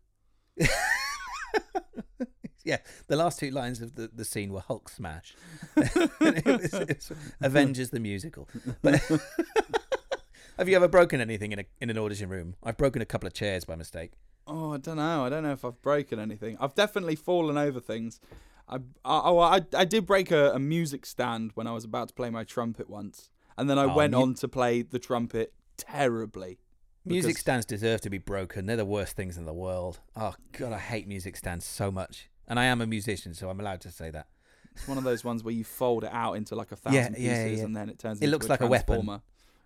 [2.63, 2.77] Yeah,
[3.09, 5.35] the last two lines of the, the scene were Hulk smash.
[5.79, 8.49] it was, it was Avengers the musical.
[8.83, 9.01] But
[10.59, 12.57] have you ever broken anything in a in an audition room?
[12.63, 14.13] I've broken a couple of chairs by mistake.
[14.47, 15.25] Oh, I don't know.
[15.25, 16.59] I don't know if I've broken anything.
[16.61, 18.21] I've definitely fallen over things.
[18.69, 18.79] I, I
[19.25, 22.29] oh, I, I did break a, a music stand when I was about to play
[22.29, 26.59] my trumpet once, and then I Oh, went mu- on to play the trumpet terribly.
[27.05, 28.67] Music stands deserve to be broken.
[28.67, 30.01] They're the worst things in the world.
[30.17, 32.29] Oh god, I hate music stands so much.
[32.47, 34.27] And I am a musician, so I'm allowed to say that.
[34.75, 37.45] It's one of those ones where you fold it out into like a thousand yeah,
[37.45, 37.65] pieces, yeah.
[37.65, 38.21] and then it turns.
[38.21, 39.21] It into looks like a weapon.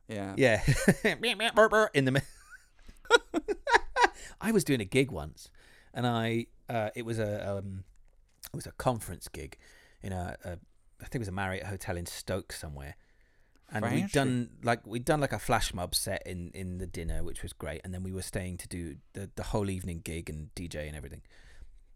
[0.09, 0.35] Yeah.
[0.37, 0.62] Yeah.
[1.05, 2.20] in the mi-
[4.40, 5.51] I was doing a gig once,
[5.92, 7.85] and I uh, it was a um,
[8.53, 9.57] it was a conference gig
[10.03, 10.59] in a, a
[11.01, 12.97] I think it was a Marriott hotel in Stoke somewhere.
[13.72, 17.22] And we'd done like we'd done like a flash mob set in in the dinner,
[17.22, 20.29] which was great, and then we were staying to do the the whole evening gig
[20.31, 21.22] and DJ and everything.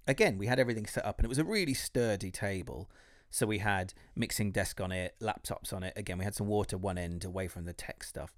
[0.06, 2.90] Again, we had everything set up, and it was a really sturdy table.
[3.30, 5.92] So we had mixing desk on it, laptops on it.
[5.96, 8.34] Again, we had some water one end away from the tech stuff.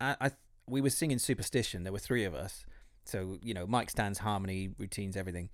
[0.00, 0.30] I, I
[0.66, 1.84] we were singing Superstition.
[1.84, 2.64] There were three of us,
[3.04, 5.50] so you know, mic stands, harmony, routines, everything.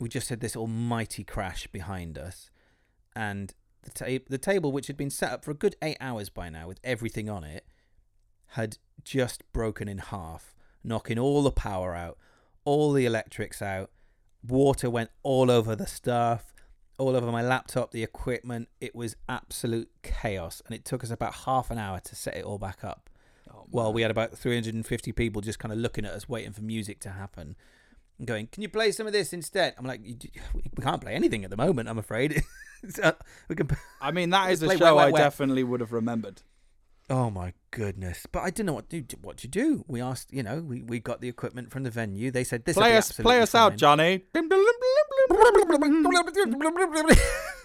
[0.00, 2.50] We just had this almighty crash behind us,
[3.14, 6.28] and the ta- the table, which had been set up for a good eight hours
[6.28, 7.66] by now, with everything on it,
[8.48, 10.54] had just broken in half,
[10.84, 12.18] knocking all the power out,
[12.64, 13.90] all the electrics out.
[14.46, 16.52] Water went all over the stuff,
[16.98, 18.68] all over my laptop, the equipment.
[18.80, 22.44] It was absolute chaos, and it took us about half an hour to set it
[22.44, 23.08] all back up.
[23.52, 26.62] Oh, Well, we had about 350 people just kind of looking at us, waiting for
[26.62, 27.56] music to happen,
[28.24, 31.50] going, "Can you play some of this instead?" I'm like, "We can't play anything at
[31.50, 32.42] the moment, I'm afraid."
[32.88, 33.14] So,
[33.48, 33.68] we can.
[34.00, 36.42] I mean, that is a show Wet, Wet, I definitely would have remembered.
[37.08, 38.26] Oh my goodness!
[38.30, 39.16] But I didn't know what to do.
[39.22, 39.84] What to do?
[39.86, 42.30] We asked, you know, we, we got the equipment from the venue.
[42.30, 42.76] They said this.
[42.76, 44.24] Play us, play us out, Johnny.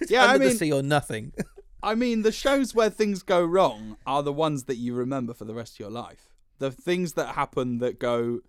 [0.10, 1.34] yeah, I under the mean- sea or nothing.
[1.82, 5.46] I mean, the shows where things go wrong are the ones that you remember for
[5.46, 6.30] the rest of your life.
[6.60, 8.40] The things that happen that go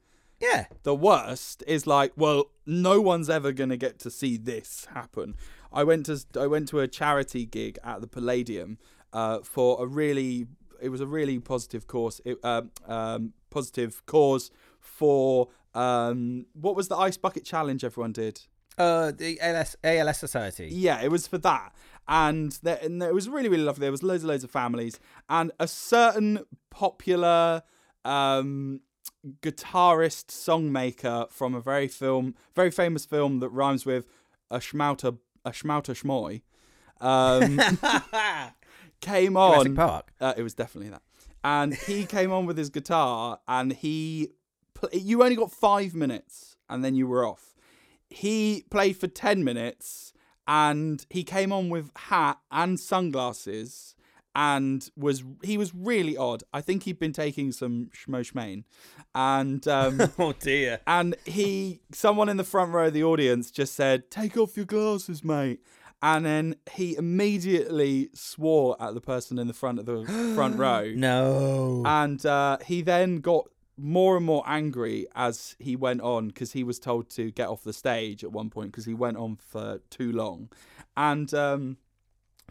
[0.40, 4.86] yeah, the worst is like, well, no one's ever going to get to see this
[4.92, 5.34] happen.
[5.72, 8.78] I went to I went to a charity gig at the Palladium
[9.12, 10.46] uh, for a really
[10.80, 16.88] it was a really positive course it, um, um, positive cause for um, what was
[16.88, 18.40] the ice bucket challenge everyone did
[18.78, 20.68] uh, the ALS ALS Society.
[20.70, 21.72] yeah, it was for that.
[22.06, 23.82] And, there, and it was really, really lovely.
[23.82, 24.98] There was loads and loads of families.
[25.28, 27.62] And a certain popular
[28.04, 28.80] um,
[29.42, 34.06] guitarist, songmaker from a very film, very famous film that rhymes with
[34.50, 36.42] a schmauter, a schmauter schmoy,
[37.00, 37.58] um,
[39.00, 39.76] came Jurassic on.
[39.76, 40.12] Park.
[40.20, 41.02] Uh, it was definitely that.
[41.44, 44.30] And he came on with his guitar, and he,
[44.74, 47.54] pl- you only got five minutes, and then you were off.
[48.10, 50.12] He played for ten minutes,
[50.46, 53.94] and he came on with hat and sunglasses,
[54.34, 56.42] and was he was really odd.
[56.52, 58.64] I think he'd been taking some schmoshmain,
[59.14, 60.80] and um, Oh dear.
[60.86, 64.66] and he someone in the front row of the audience just said take off your
[64.66, 65.60] glasses mate
[66.00, 70.04] and then he immediately swore at the person in the front of the
[70.34, 71.82] front row No.
[71.86, 76.64] and uh, he then got more and more angry as he went on because he
[76.64, 79.80] was told to get off the stage at one point because he went on for
[79.90, 80.48] too long
[80.96, 81.76] and um,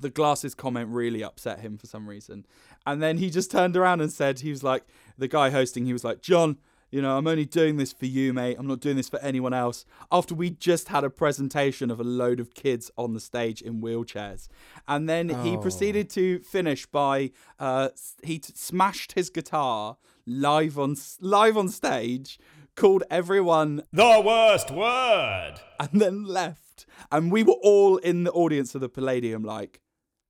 [0.02, 2.45] the glasses comment really upset him for some reason
[2.86, 4.84] and then he just turned around and said he was like
[5.18, 6.58] the guy hosting he was like john
[6.91, 9.54] you know i'm only doing this for you mate i'm not doing this for anyone
[9.54, 13.62] else after we just had a presentation of a load of kids on the stage
[13.62, 14.48] in wheelchairs
[14.88, 15.58] and then he Oh.
[15.58, 17.89] proceeded to finish by uh,
[18.24, 22.39] he t- smashed his guitar live on live on stage
[22.76, 25.56] called everyone The worst word.
[25.80, 26.86] and then left.
[27.12, 29.80] And we were all in the audience of the Palladium, like,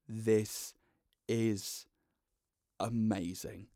[0.08, 0.74] this
[1.28, 1.86] is
[2.80, 3.68] amazing.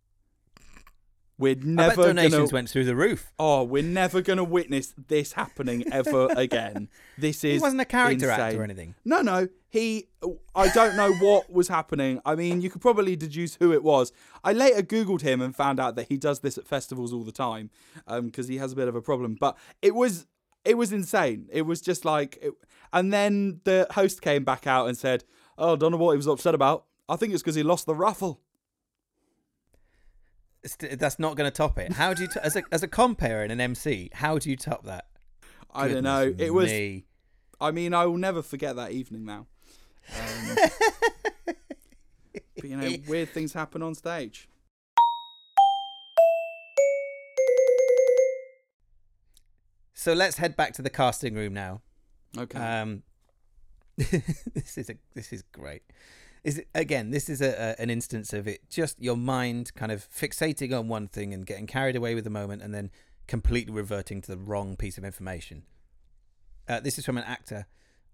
[1.38, 2.48] We're I bet never donations gonna.
[2.54, 3.34] went through the roof.
[3.40, 6.88] Oh, we're never gonna witness this happening ever again.
[7.18, 8.94] This is He wasn't a character actor or anything.
[9.04, 9.48] No, no.
[9.70, 10.10] He,
[10.54, 12.20] I don't know what was happening.
[12.26, 14.12] I mean, you could probably deduce who it was.
[14.44, 17.32] I later Googled him and found out that he does this at festivals all the
[17.32, 17.72] time
[18.06, 19.36] um, because he has a bit of a problem.
[19.40, 20.28] But it was,
[20.64, 21.48] it was insane.
[21.52, 22.54] It was just like, it,
[22.94, 25.24] and then the host came back out and said,
[25.62, 26.86] "Oh, I don't know what he was upset about.
[27.08, 28.42] I think it's because he lost the raffle."
[30.80, 31.94] That's not going to top it.
[31.94, 34.56] How do you, t- as a as a compere and an MC, how do you
[34.56, 35.06] top that?
[35.74, 36.34] I don't know.
[36.38, 36.70] It was.
[36.70, 37.06] me.
[37.60, 39.46] I mean, I will never forget that evening now.
[40.20, 40.56] Um,
[42.56, 44.50] but you know, weird things happen on stage.
[49.94, 51.82] So let's head back to the casting room now.
[52.38, 52.58] Okay.
[52.58, 53.04] Um,
[54.54, 55.84] this is a this is great.
[56.44, 57.12] Is it, again?
[57.12, 60.88] This is a, a an instance of it just your mind kind of fixating on
[60.88, 62.92] one thing and getting carried away with the moment, and then
[63.28, 65.64] completely reverting to the wrong piece of information.
[66.68, 67.66] Uh, this is from an actor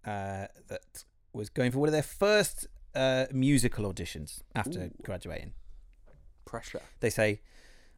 [0.05, 1.03] uh, that
[1.34, 4.91] was going for one of their first uh, musical auditions after Ooh.
[5.03, 5.53] graduating.
[6.45, 6.82] Pressure.
[6.99, 7.41] They say,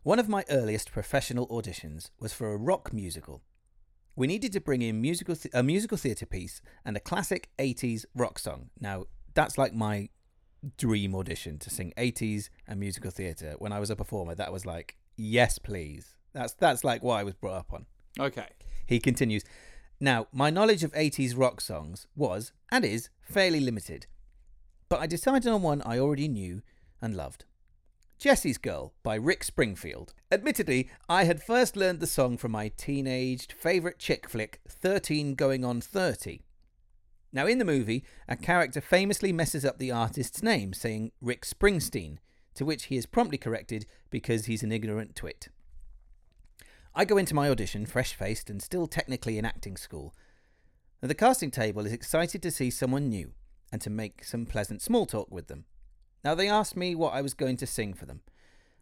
[0.03, 3.41] one of my earliest professional auditions was for a rock musical.
[4.15, 8.05] We needed to bring in musical th- a musical theatre piece and a classic 80s
[8.15, 8.69] rock song.
[8.79, 10.09] Now, that's like my
[10.77, 13.55] dream audition to sing 80s and musical theatre.
[13.59, 16.15] When I was a performer, that was like, yes, please.
[16.33, 17.85] That's that's like what I was brought up on.
[18.19, 18.47] Okay.
[18.85, 19.43] He continues,
[19.99, 24.07] Now, my knowledge of 80s rock songs was, and is, fairly limited.
[24.89, 26.61] But I decided on one I already knew
[27.01, 27.45] and loved.
[28.19, 30.13] Jessie's Girl by Rick Springfield.
[30.29, 35.63] Admittedly, I had first learned the song from my teenaged favourite chick flick, 13 Going
[35.63, 36.41] on 30.
[37.31, 42.17] Now, in the movie, a character famously messes up the artist's name, saying Rick Springsteen,
[42.55, 45.47] to which he is promptly corrected because he's an ignorant twit.
[46.93, 50.13] I go into my audition fresh faced and still technically in acting school.
[50.99, 53.31] The casting table is excited to see someone new
[53.71, 55.63] and to make some pleasant small talk with them.
[56.23, 58.21] Now, they asked me what I was going to sing for them.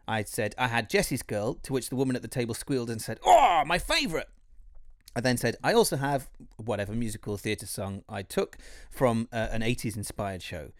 [0.06, 3.00] I said I had Jessie's Girl, to which the woman at the table squealed and
[3.00, 4.26] said, Oh, my favourite!
[5.14, 8.56] I then said, I also have whatever musical theatre song I took
[8.90, 10.70] from uh, an 80s inspired show.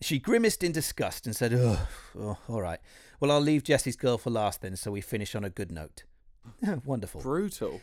[0.00, 1.88] She grimaced in disgust and said, oh,
[2.18, 2.78] oh, all right.
[3.18, 6.04] Well, I'll leave Jessie's Girl for last then, so we finish on a good note.
[6.84, 7.22] Wonderful.
[7.22, 7.80] Brutal.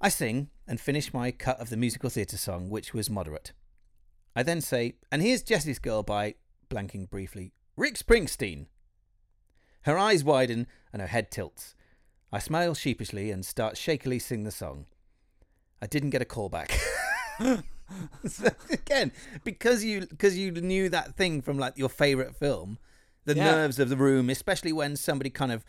[0.00, 3.52] I sing and finish my cut of the musical theatre song, which was moderate.
[4.36, 6.34] I then say, and here's Jessie's Girl by,
[6.68, 8.66] blanking briefly, Rick Springsteen.
[9.82, 11.74] Her eyes widen and her head tilts.
[12.32, 14.86] I smile sheepishly and start shakily sing the song.
[15.80, 16.78] I didn't get a call back.
[18.26, 19.12] So, again,
[19.44, 22.78] because you because you knew that thing from like your favorite film,
[23.24, 23.44] the Yeah.
[23.52, 25.64] nerves of the room, especially when somebody kind of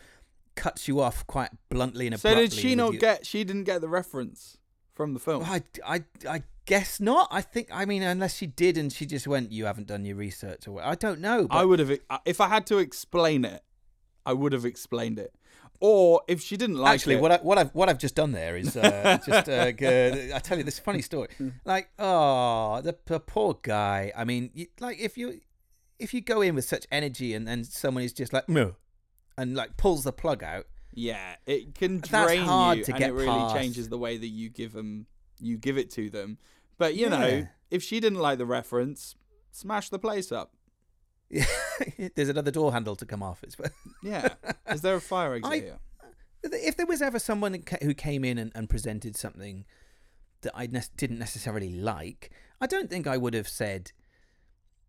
[0.56, 2.46] cuts you off quite bluntly and abruptly.
[2.46, 3.24] So did she not you- get?
[3.24, 4.58] She didn't get the reference
[5.00, 5.42] from the film.
[5.46, 7.28] I, I, I guess not.
[7.30, 7.68] I think.
[7.72, 10.82] I mean, unless she did, and she just went, "You haven't done your research," or
[10.82, 11.46] I don't know.
[11.48, 11.90] But I would have
[12.26, 13.62] if I had to explain it.
[14.26, 15.34] I would have explained it.
[15.80, 18.32] Or if she didn't like actually, it, what I, what I've what I've just done
[18.32, 19.72] there is uh, just uh,
[20.34, 21.28] I tell you this funny story.
[21.64, 24.12] Like, oh, the, the poor guy.
[24.14, 25.40] I mean, you, like if you
[25.98, 28.76] if you go in with such energy and then someone is just like no,
[29.38, 30.66] and like pulls the plug out.
[30.92, 33.54] Yeah, it can That's drain hard you, to and get it really past.
[33.56, 35.06] changes the way that you give them,
[35.40, 36.38] you give it to them.
[36.78, 37.08] But you Yeah.
[37.18, 39.14] know, if she didn't like the reference,
[39.52, 40.52] smash the place up.
[41.28, 41.44] Yeah,
[42.16, 43.42] There's another door handle to come off.
[43.44, 43.56] It's
[44.02, 44.34] Yeah,
[44.68, 45.78] is there a fire exit I- here?
[46.42, 49.66] if there was ever someone who who came in and, and presented something
[50.40, 52.30] that I ne- didn't necessarily like,
[52.62, 53.92] I don't think I would have said,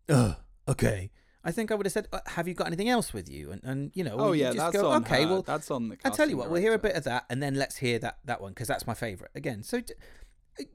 [0.08, 0.36] "Ugh,
[0.66, 1.10] okay."
[1.44, 3.62] I think I would have said, uh, "Have you got anything else with you?" And
[3.64, 5.24] and you know, Oh you yeah, just that's go, on okay.
[5.24, 5.28] her.
[5.28, 5.98] Well, that's on the.
[6.04, 8.18] I'll tell you what, we'll hear a bit of that, and then let's hear that
[8.24, 9.62] that one because that's my favourite again.
[9.62, 9.80] So.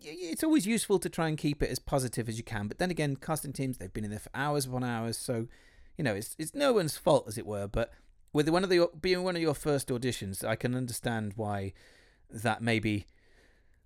[0.02, 2.90] It's always useful to try and keep it as positive as you can, but then
[2.90, 5.46] again, casting teams they've been in there for hours upon hours, so
[6.00, 7.68] you know it's it's no one's fault as it were.
[7.68, 7.94] But
[8.34, 11.74] with one of the being one of your first auditions, I can understand why
[12.32, 13.06] that maybe.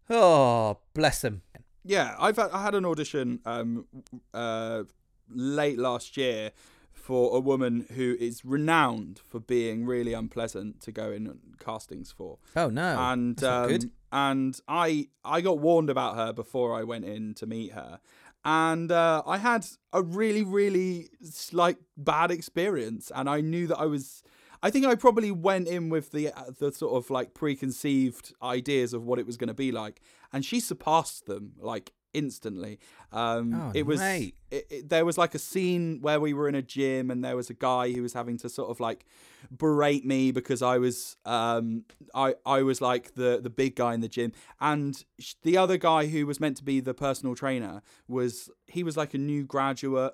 [0.09, 1.41] Oh, bless them.
[1.83, 3.85] Yeah, I've had, I had an audition um,
[4.33, 4.83] uh,
[5.29, 6.51] late last year
[6.93, 12.37] for a woman who is renowned for being really unpleasant to go in castings for,
[12.55, 13.91] Oh no, and um, good.
[14.11, 17.99] and I I got warned about her before I went in to meet her,
[18.45, 21.09] and uh, I had a really really
[21.51, 24.23] like bad experience, and I knew that I was.
[24.63, 28.93] I think I probably went in with the uh, the sort of like preconceived ideas
[28.93, 32.79] of what it was going to be like, and she surpassed them like instantly.
[33.11, 33.99] Um, Oh, it was
[34.51, 37.35] it, it, there was like a scene where we were in a gym and there
[37.35, 39.05] was a guy who was having to sort of like
[39.57, 44.01] berate me because I was um I I was like the the big guy in
[44.01, 44.31] the gym.
[44.59, 48.83] And sh- the other guy who was meant to be the personal trainer was he
[48.83, 50.13] was like a new graduate.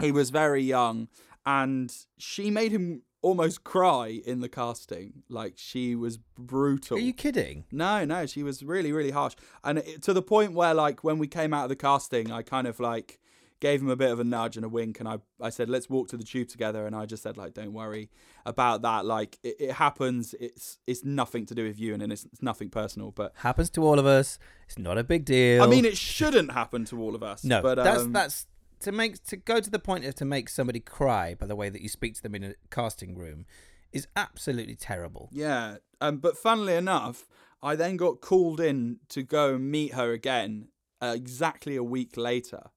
[0.00, 1.08] He was very young
[1.46, 7.14] and she made him almost cry in the casting like she was brutal Are you
[7.14, 7.64] kidding?
[7.72, 11.18] no, no, she was really, really harsh, and it, to the point where, like, when
[11.18, 13.18] we came out of the casting, I kind of like
[13.60, 15.88] gave him a bit of a nudge and a wink, and I, I said, "Let's
[15.88, 18.10] walk to the tube together," and I just said, like, "Don't worry
[18.44, 19.06] about that.
[19.06, 20.34] Like, it, it happens.
[20.38, 23.10] It's it's nothing to do with you, and it's, it's nothing personal.
[23.10, 24.38] But Happens to all of us.
[24.66, 25.62] It's not a big deal.
[25.62, 27.42] I mean, it shouldn't happen to all of us.
[27.42, 28.46] No, but that's um, that's
[28.84, 31.68] to make to go to the point of to make somebody cry by the way
[31.68, 33.46] that you speak to them in a casting room
[33.92, 35.28] is absolutely terrible.
[35.32, 37.28] Yeah, um, but funnily enough,
[37.62, 40.68] I then got called in to go and meet her again
[41.00, 42.70] uh, exactly a week later,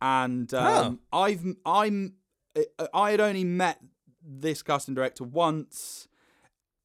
[0.00, 2.14] and um, I've I'm
[2.92, 3.80] I had only met
[4.22, 6.08] this casting director once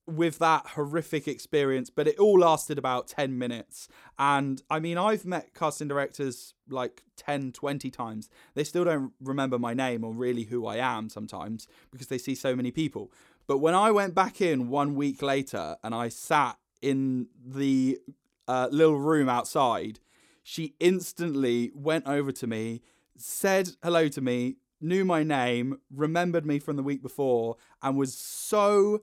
[0.08, 3.88] with that horrific experience, but it all lasted about 10 minutes.
[4.20, 8.30] And I mean, I've met casting directors like 10, 20 times.
[8.53, 12.36] They still don't remember my name or really who I am sometimes because they see
[12.36, 13.12] so many people.
[13.47, 17.99] But when I went back in one week later and I sat in the
[18.47, 19.99] uh, little room outside,
[20.43, 22.82] she instantly went over to me,
[23.18, 28.14] said hello to me, knew my name, remembered me from the week before, and was
[28.14, 29.01] so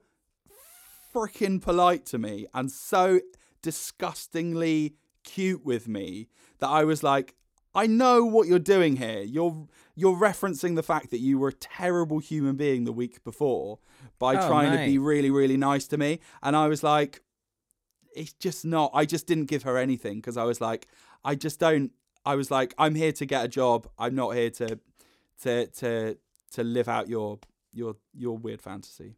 [1.15, 3.21] freaking polite to me and so
[3.63, 4.95] disgustingly
[5.25, 7.35] cute with me that I was like,
[7.75, 9.23] I know what you're doing here.
[9.23, 13.79] You're you're referencing the fact that you were a terrible human being the week before
[14.19, 17.23] by Oh, trying to be really really nice to me and I was like
[18.15, 20.87] it's just not I just didn't give her anything because I was like
[21.25, 21.93] I just don't
[22.27, 23.89] I was like I'm here to get a job.
[23.99, 24.79] I'm not here to
[25.43, 26.17] to to
[26.53, 27.39] to live out your
[27.73, 29.17] your your weird fantasy.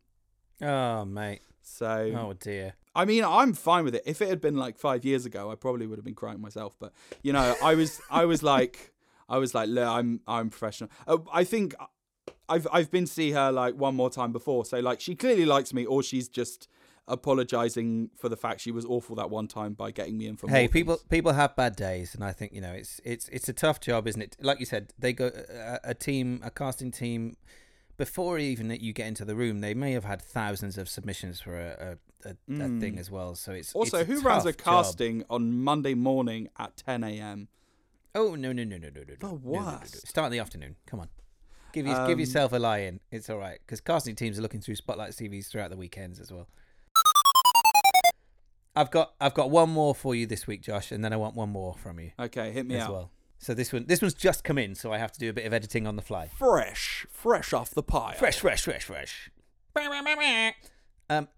[0.63, 1.43] Oh mate.
[1.65, 2.75] So Oh dear.
[2.95, 4.03] I mean, I'm fine with it.
[4.07, 6.77] If it had been like five years ago, I probably would have been crying myself.
[6.79, 6.93] But
[7.23, 8.93] you know, I was, I was like,
[9.29, 10.91] I was like, look, I'm, I'm professional.
[11.07, 11.75] Uh, I think
[12.49, 14.65] I've, I've been to see her like one more time before.
[14.65, 16.69] So like, she clearly likes me, or she's just
[17.07, 20.49] apologizing for the fact she was awful that one time by getting me in for.
[20.49, 21.09] Hey, people things.
[21.09, 24.07] people have bad days, and I think you know it's it's it's a tough job,
[24.07, 24.37] isn't it?
[24.41, 27.37] Like you said, they go a, a team, a casting team.
[27.97, 31.41] Before even that you get into the room, they may have had thousands of submissions
[31.41, 33.35] for a a, a, a thing as well.
[33.35, 34.85] So it's Also, it's who runs a tough job.
[34.87, 37.49] casting on Monday morning at 10 a.m.?
[38.15, 39.15] Oh no no no no no no!
[39.19, 39.71] The No, no, no, no.
[39.81, 40.07] worst.
[40.07, 40.77] Start in the afternoon.
[40.87, 41.09] Come on.
[41.73, 43.01] Give you, Um, give yourself a lie in.
[43.11, 46.31] It's all right because casting teams are looking through spotlight CVs throughout the weekends as
[46.33, 46.49] well.
[48.77, 51.37] I've got I've got one more for you this week, Josh, and then I want
[51.37, 52.93] one more from you Okay, hit me up as out.
[52.93, 53.11] well.
[53.45, 55.45] So this one this one's just come in, so I have to do a bit
[55.45, 56.31] of editing on the fly.
[56.35, 58.15] Fresh, fresh off the pile.
[58.15, 59.31] Fresh, fresh, fresh, fresh.
[61.11, 61.29] Um,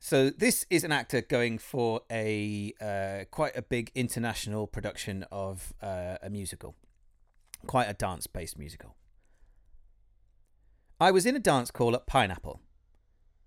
[0.00, 5.72] so this is an actor going for a uh, quite a big international production of
[5.80, 6.74] uh, a musical,
[7.64, 8.96] quite a dance-based musical.
[11.00, 12.60] I was in a dance call at Pineapple.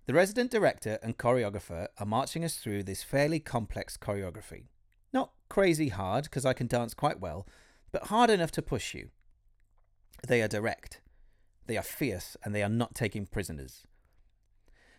[0.06, 4.68] The resident director and choreographer are marching us through this fairly complex choreography.
[5.48, 7.46] Crazy hard, because I can dance quite well,
[7.92, 9.10] but hard enough to push you.
[10.26, 11.00] They are direct.
[11.66, 13.84] They are fierce and they are not taking prisoners.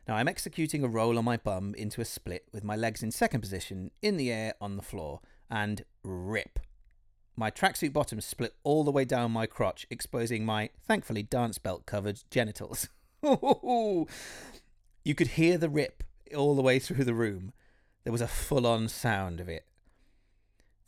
[0.08, 3.12] Now I'm executing a roll on my bum into a split with my legs in
[3.12, 5.20] second position, in the air, on the floor,
[5.50, 6.60] and rip.
[7.36, 11.86] My tracksuit bottom split all the way down my crotch, exposing my, thankfully, dance belt
[11.86, 12.90] covered genitals.
[13.24, 14.06] you
[15.16, 16.04] could hear the rip
[16.36, 17.54] all the way through the room.
[18.04, 19.66] There was a full on sound of it.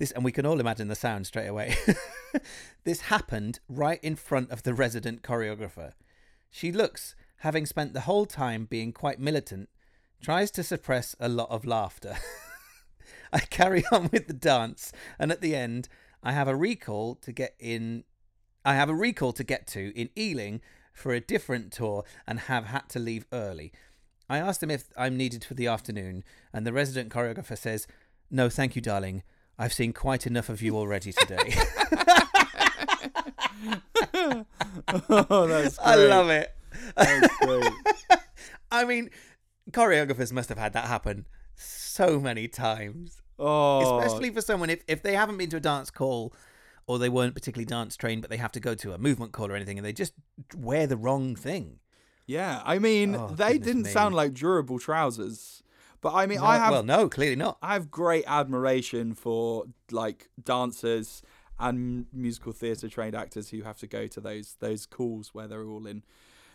[0.02, 1.76] This, and we can all imagine the sound straight away.
[2.86, 5.92] this happened right in front of the resident choreographer.
[6.50, 9.70] She looks, having spent the whole time being quite militant,
[10.20, 12.16] tries to suppress a lot of laughter.
[13.32, 15.88] I carry on with the dance, and at the end,
[16.24, 18.04] I have a recall to get in.
[18.66, 20.62] I have a recall to get to in Ealing
[20.94, 23.72] for a different tour and have had to leave early.
[24.28, 27.86] I asked him if I'm needed for the afternoon, and the resident choreographer says,
[28.32, 29.22] No, thank you, darling.
[29.62, 31.54] I've seen quite enough of you already today.
[35.10, 35.86] oh, that's great.
[35.88, 36.52] I love it.
[36.96, 37.72] That's great.
[38.72, 39.10] I mean,
[39.72, 43.22] choreographers must have had that happen so many times.
[43.38, 46.34] Oh, Especially for someone if, if they haven't been to a dance call
[46.88, 49.52] or they weren't particularly dance trained, but they have to go to a movement call
[49.52, 50.14] or anything and they just
[50.56, 51.80] wear the wrong thing.
[52.26, 52.62] yeah.
[52.66, 53.90] I mean, Oh, they didn't me.
[53.92, 55.61] sound like durable trousers,
[56.02, 57.58] but I mean, No, I have well, no, clearly not.
[57.62, 61.22] I have great admiration for like dancers
[61.60, 65.64] and musical theatre trained actors who have to go to those those calls where they're
[65.64, 66.04] all in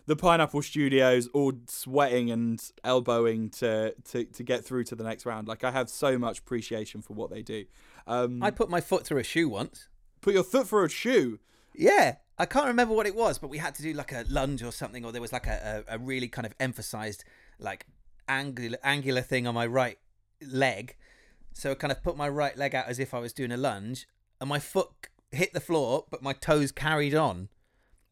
[0.06, 5.26] the Pineapple Studios, all sweating and elbowing to to to get through to the next
[5.26, 5.48] round.
[5.48, 7.64] Like I have so much appreciation for what they do.
[8.06, 9.88] Um, I put my foot through a shoe once.
[10.20, 11.38] put your foot through a shoe.
[11.74, 14.62] Yeah, I can't remember what it was, but we had to do like a lunge
[14.62, 17.24] or something, or there was like a, a, a really kind of emphasized
[17.58, 17.86] like
[18.28, 19.98] angular angular thing on my right
[20.46, 20.96] leg.
[21.52, 23.56] So I kind of put my right leg out as if I was doing a
[23.56, 24.06] lunge,
[24.40, 24.88] and my foot
[25.30, 27.48] hit the floor, but my toes carried on.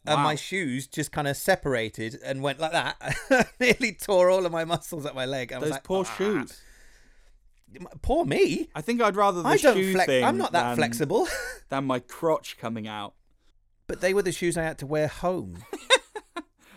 [0.07, 3.51] And my shoes just kind of separated and went like that.
[3.61, 5.51] Nearly tore all of my muscles at my leg.
[5.51, 6.61] I was Those like, poor "Ah." shoes.
[8.03, 8.69] Poor me.
[8.75, 10.07] I think I'd rather the I don't shoe flex.
[10.07, 11.27] thing I'm not that than, flexible.
[11.71, 13.15] than my crotch coming out.
[13.87, 15.65] but they were the shoes I had to wear home.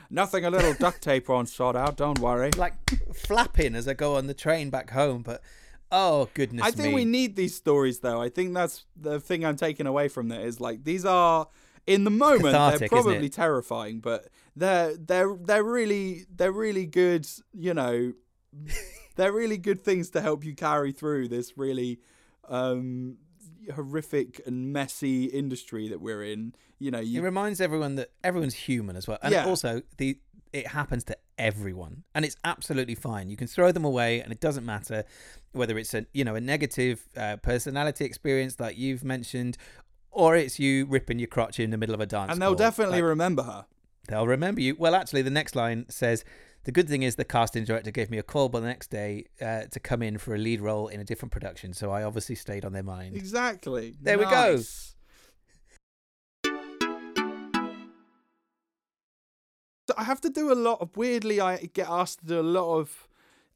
[0.10, 1.98] Nothing a little duct tape on sort out.
[1.98, 2.52] Don't worry.
[2.52, 2.74] like
[3.14, 5.22] flapping as I go on the train back home.
[5.22, 5.42] But
[5.92, 8.22] oh goodness I think me, we need these stories though.
[8.22, 11.48] I think that's the thing I'm taking away from that is like these are
[11.86, 17.28] in the moment Cathartic, they're probably terrifying, but they're they're they're really they're really good,
[17.54, 18.14] you know,
[19.16, 22.00] they're really good things to help you carry through this really
[22.50, 23.18] um
[23.74, 26.54] horrific and messy industry that we're in.
[26.80, 29.46] You know, it reminds everyone that everyone's human as well, and Yeah.
[29.46, 30.20] also the
[30.54, 33.30] it happens to everyone, and it's absolutely fine.
[33.30, 35.04] You can throw them away, and it doesn't matter
[35.52, 39.58] whether it's a you know a negative uh, personality experience like you've mentioned.
[40.12, 42.32] Or it's you ripping your crotch in the middle of a dance.
[42.32, 42.56] and they'll call.
[42.56, 43.66] definitely Like, remember her.
[44.08, 44.76] They'll remember you.
[44.80, 46.24] Well, actually, the next line says,
[46.68, 49.28] "The good thing is the casting director gave me a call by the next day
[49.40, 52.36] uh, to come in for a lead role in a different production, so I obviously
[52.36, 53.96] stayed on their mind." Exactly.
[54.02, 54.58] There we go.
[54.58, 54.96] So
[59.98, 61.40] I have to do a lot of weirdly.
[61.40, 63.08] I get asked to do a lot of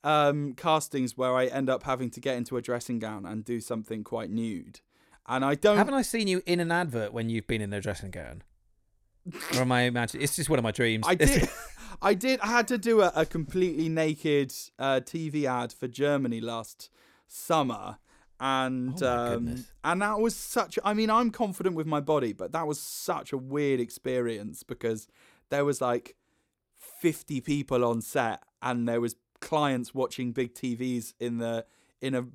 [0.06, 3.60] um, castings where I end up having to get into a dressing gown and do
[3.60, 4.80] something quite nude,
[5.28, 5.76] and I don't.
[5.76, 8.44] Haven't I seen you in an advert when you've been in a dressing gown?
[9.54, 10.24] Or am I imagining?
[10.24, 11.06] It's just one of my dreams.
[11.08, 11.50] I did.
[12.02, 12.40] I did.
[12.40, 16.90] I had to do a, a completely naked uh, TV ad for Germany last
[17.28, 17.98] summer,
[18.40, 20.80] and Oh um, and that was such.
[20.84, 25.08] I mean, I'm confident with my body, but that was such a weird experience because
[25.50, 26.16] there was like
[26.78, 31.66] 50 people on set, and there was clients watching big TVs in the
[32.02, 32.26] in a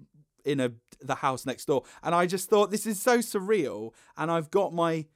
[0.45, 0.70] in a
[1.01, 4.72] the house next door, and I just thought this is so surreal, and I've got
[4.72, 5.07] my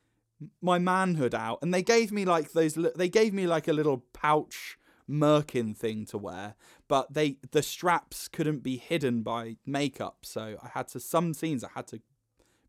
[0.61, 4.05] my manhood out and they gave me like those they gave me like a little
[4.13, 4.79] pouch
[5.09, 6.55] merkin thing to wear
[6.87, 11.65] but they the straps couldn't be hidden by makeup so i had to some scenes
[11.65, 12.01] i had to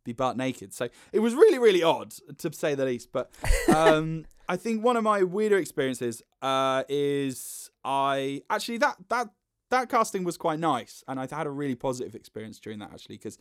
[0.04, 0.74] be butt naked.
[0.74, 3.12] So it was really, really odd to say the least.
[3.12, 3.32] But
[3.74, 9.30] um, I think one of my weirder experiences uh, is I actually that that
[9.72, 13.18] that casting was quite nice, and I had a really positive experience during that actually
[13.18, 13.38] because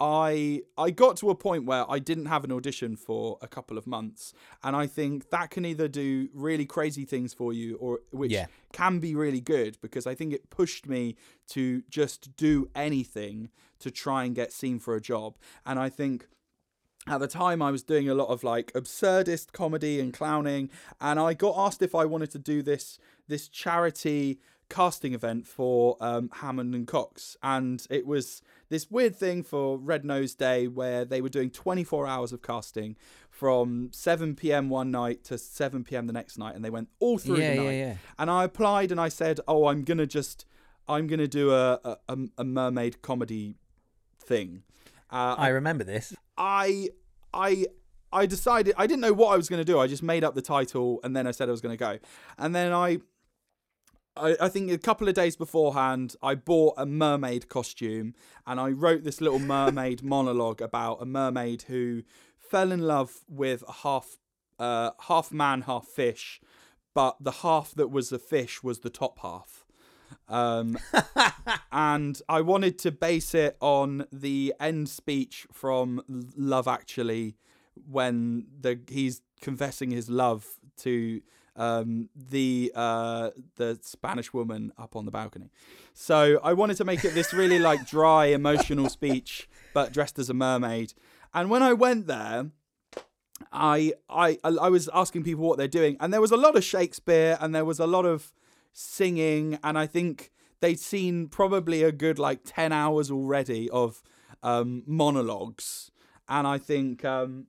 [0.00, 3.78] I I got to a point where I didn't have an audition for a couple
[3.78, 8.00] of months, and I think that can either do really crazy things for you, or
[8.10, 8.46] which Yeah.
[8.72, 11.16] can be really good because I think it pushed me
[11.48, 16.26] to just do anything to try and get seen for a job, and I think
[17.08, 20.70] at the time I was doing a lot of like absurdist comedy and clowning
[21.00, 24.38] and I got asked if I wanted to do this this charity
[24.68, 28.40] casting event for um, Hammond and Cox and it was
[28.70, 32.96] this weird thing for Red Nose Day where they were doing 24 hours of casting
[33.28, 34.68] from 7 p.m.
[34.70, 36.06] one night to 7 p.m.
[36.06, 37.94] the next night and they went all through Yeah, the night yeah.
[38.18, 40.46] and I applied and I said oh I'm gonna just
[40.88, 43.56] I'm gonna do a a, a- a mermaid comedy
[44.18, 44.62] thing
[45.10, 46.14] uh, I remember this.
[46.38, 46.88] I
[47.34, 47.66] I
[48.10, 49.78] I decided I didn't know what I was going to do.
[49.78, 51.98] I just made up the title and then I said I was going to go.
[52.38, 52.98] And then I,
[54.16, 58.14] I I think a couple of days beforehand I bought a mermaid costume
[58.46, 62.02] and I wrote this little mermaid monologue about a mermaid who
[62.38, 64.18] fell in love with a half
[64.58, 66.40] uh half man half fish
[66.94, 69.64] but the half that was the fish was the top half.
[70.28, 70.78] Um,
[71.72, 76.02] and I wanted to base it on the end speech from
[76.36, 77.36] Love Actually
[77.88, 80.46] when the he's confessing his love
[80.78, 81.22] to
[81.56, 85.50] um, the uh, the Spanish woman up on the balcony.
[85.94, 90.30] So I wanted to make it this really like dry emotional speech, but dressed as
[90.30, 90.94] a mermaid.
[91.34, 92.50] And when I went there,
[93.52, 96.64] I I I was asking people what they're doing, and there was a lot of
[96.64, 98.32] Shakespeare, and there was a lot of
[98.72, 100.30] singing, and I think
[100.60, 104.02] they'd seen probably a good like ten hours already of
[104.42, 105.90] um, monologues,
[106.28, 107.46] and I think um,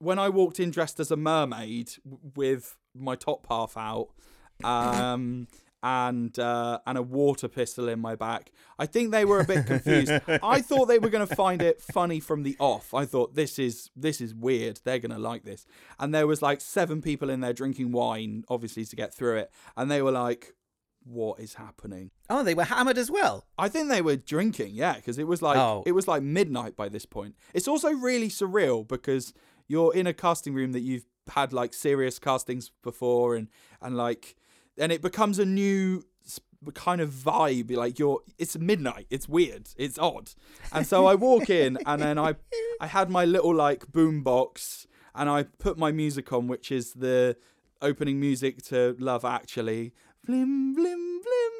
[0.00, 1.92] when I walked in dressed as a mermaid
[2.34, 4.08] with my top half out,
[4.64, 5.46] um,
[5.82, 9.66] and uh, and a water pistol in my back, I think they were a bit
[9.66, 10.12] confused.
[10.42, 12.92] I thought they were going to find it funny from the off.
[12.92, 14.80] I thought this is this is weird.
[14.84, 15.64] They're going to like this.
[15.98, 19.50] And there was like seven people in there drinking wine, obviously to get through it,
[19.76, 20.54] and they were like,
[21.04, 23.46] "What is happening?" Oh, they were hammered as well.
[23.56, 25.82] I think they were drinking, yeah, because it was like Oh.
[25.86, 27.36] it was like midnight by this point.
[27.54, 29.32] It's also really surreal because
[29.70, 33.46] you're in a casting room that you've had like serious castings before, and
[33.80, 34.34] and like,
[34.76, 36.04] and it becomes a new
[36.74, 37.74] kind of vibe.
[37.74, 39.06] Like you're, it's midnight.
[39.10, 39.68] It's weird.
[39.76, 40.32] It's odd.
[40.72, 42.34] And so I walk in, and then I
[42.80, 46.94] I had my little like boom box, and I put my music on, which is
[46.94, 47.36] the
[47.80, 49.92] opening music to Love Actually.
[50.26, 51.50] Blim blim blim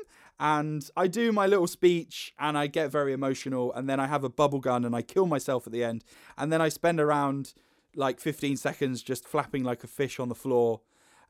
[0.41, 4.25] and I do my little speech and I get very emotional and then I have
[4.25, 6.03] a bubble gun and I kill myself at the end
[6.39, 7.53] and then I spend around
[7.95, 10.81] like 15 seconds just flapping like a fish on the floor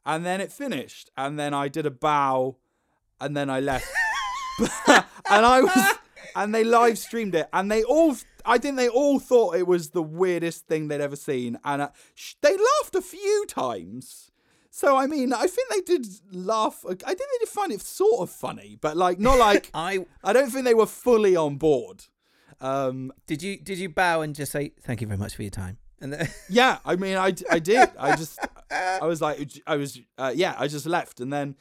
[0.04, 2.56] and then it finished and then I did a bow
[3.20, 3.86] and then I left
[4.88, 5.98] and I was
[6.36, 9.90] and they live streamed it and they all I think they all thought it was
[9.90, 14.30] the weirdest thing they'd ever seen and uh, sh- they laughed a few times
[14.70, 16.84] so I mean, I think they did laugh.
[16.86, 20.32] I think they did find it sort of funny, but like not like I I
[20.32, 22.04] don't think they were fully on board.
[22.60, 25.50] Um, did you did you bow and just say thank you very much for your
[25.50, 25.78] time?
[26.00, 27.90] And then, yeah, I mean, I, I did.
[27.98, 28.38] I just
[28.70, 31.56] I was like I was uh, yeah, I just left and then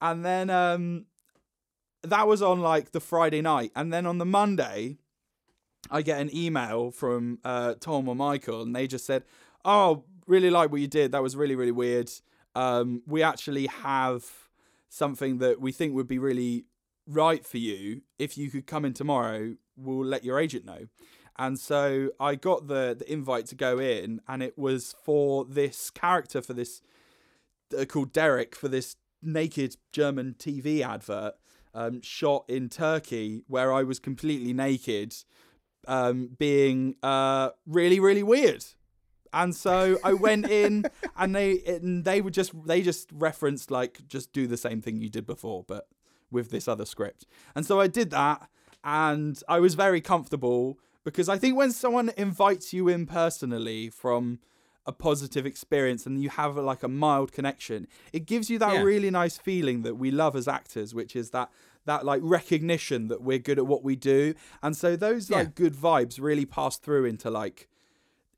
[0.00, 1.06] and then um
[2.02, 4.96] that was on like the Friday night and then on the Monday
[5.90, 9.24] I get an email from uh Tom or Michael and they just said,
[9.64, 11.12] "Oh, really like what you did.
[11.12, 12.10] That was really really weird.
[12.54, 14.24] Um we actually have
[14.88, 16.64] something that we think would be really
[17.06, 18.02] right for you.
[18.18, 20.86] If you could come in tomorrow, we'll let your agent know."
[21.38, 25.90] And so I got the the invite to go in, and it was for this
[25.90, 26.82] character for this
[27.76, 31.34] uh, called Derek for this naked German TV advert
[31.74, 35.14] um, shot in Turkey, where I was completely naked,
[35.88, 38.64] um, being uh, really really weird.
[39.34, 40.84] And so I went in,
[41.16, 45.00] and they and they would just they just referenced like just do the same thing
[45.00, 45.88] you did before, but
[46.30, 47.26] with this other script.
[47.54, 48.48] And so I did that,
[48.84, 54.38] and I was very comfortable because I think when someone invites you in personally from
[54.84, 58.82] a positive experience and you have like a mild connection, it gives you that Yeah.
[58.82, 61.50] really nice feeling that we love as actors, which is that
[61.84, 64.34] that like recognition that we're good at what we do.
[64.62, 67.68] And so those like good vibes really pass through into like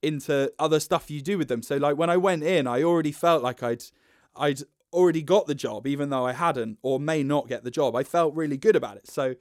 [0.02, 1.62] into other stuff you do with them.
[1.62, 3.84] So like when I went in, I already felt like I'd
[4.36, 4.60] I'd
[4.92, 7.96] already got the job, even though I hadn't or may not get the job.
[7.96, 9.06] I felt really good about it.
[9.08, 9.34] So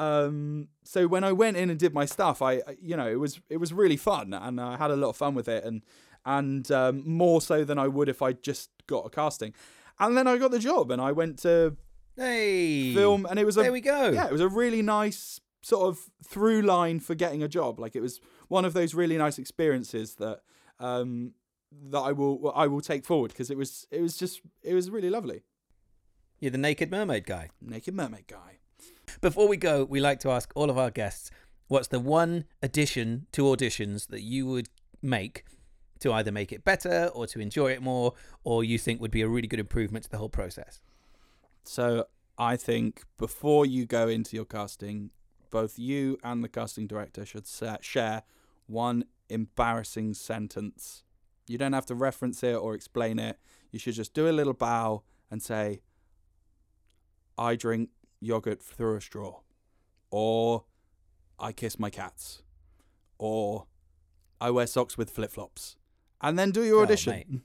[0.00, 3.40] Um, so when I went in and did my stuff, I you know it was
[3.48, 5.82] it was really fun and I had a lot of fun with it and
[6.24, 9.52] and um, more so than I would if I just got a casting.
[9.98, 11.76] And then I got the job and I went to
[12.16, 12.94] Hey.
[12.94, 14.10] film and it was a There we go.
[14.10, 17.78] yeah it was a really nice sort of through line for getting a job.
[17.78, 20.40] Like it was one of those really nice experiences that
[20.78, 21.34] um,
[21.90, 24.88] that I will I will take forward because it was it was just it was
[24.90, 25.42] really lovely.
[26.40, 27.50] You're the naked mermaid guy.
[27.60, 28.59] Naked Mermaid guy.
[29.20, 31.30] Before we go, we like to ask all of our guests
[31.68, 34.68] what's the one addition to auditions that you would
[35.02, 35.44] make
[35.98, 38.14] to either make it better or to enjoy it more
[38.44, 40.80] or you think would be a really good improvement to the whole process?
[41.64, 42.06] So
[42.38, 45.10] I think before you go into your casting,
[45.50, 47.46] both you and the casting director should
[47.82, 48.22] share
[48.68, 51.04] one embarrassing sentence.
[51.46, 53.38] You don't have to reference it or explain it.
[53.70, 55.82] You should just do a little bow and say,
[57.36, 57.90] I drink
[58.20, 59.40] yogurt through a straw.
[60.10, 60.64] Or
[61.38, 62.42] I kiss my cats.
[63.18, 63.66] Or
[64.40, 65.76] I wear socks with flip flops.
[66.20, 67.40] And then do your Oh, audition mate.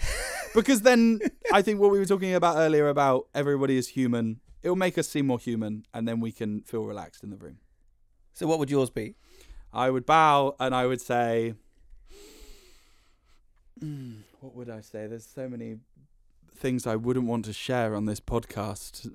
[0.54, 1.20] because then
[1.52, 4.98] I think what we were talking about earlier about everybody is human, it will make
[4.98, 7.58] us seem more human, and then we can feel relaxed in the room.
[8.34, 9.14] So what would yours be?
[9.72, 11.54] I would bow and I would say,
[14.40, 15.06] what would I say?
[15.06, 15.76] There's so many
[16.58, 19.08] things I wouldn't want to share on this podcast.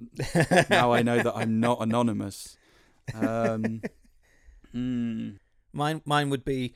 [0.69, 2.57] now I know that I'm not anonymous.
[3.13, 3.81] Um,
[4.75, 5.37] mm,
[5.73, 6.73] Mine mine would be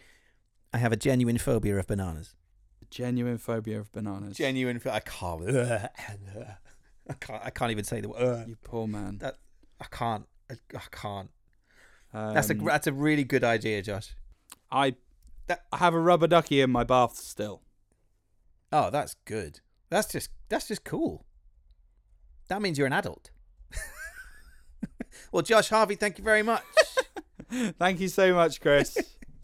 [0.73, 2.35] I have a genuine phobia of bananas.
[2.89, 4.37] genuine phobia of bananas.
[4.37, 5.41] Genuine I can't
[7.09, 8.47] I can't I can't even say the word.
[8.47, 9.19] you poor man.
[9.19, 9.37] That
[9.79, 11.29] I can't I, I can't.
[12.13, 14.15] That's a Um, that's a really good idea, Josh.
[14.71, 14.95] I
[15.71, 17.61] I have a rubber ducky in my bath still.
[18.71, 19.61] Oh, that's good.
[19.89, 21.25] That's just that's just cool.
[22.49, 23.31] That means you're an adult.
[25.31, 26.63] well, Josh Harvey, thank you very much.
[27.79, 28.97] Thank you so much, Chris.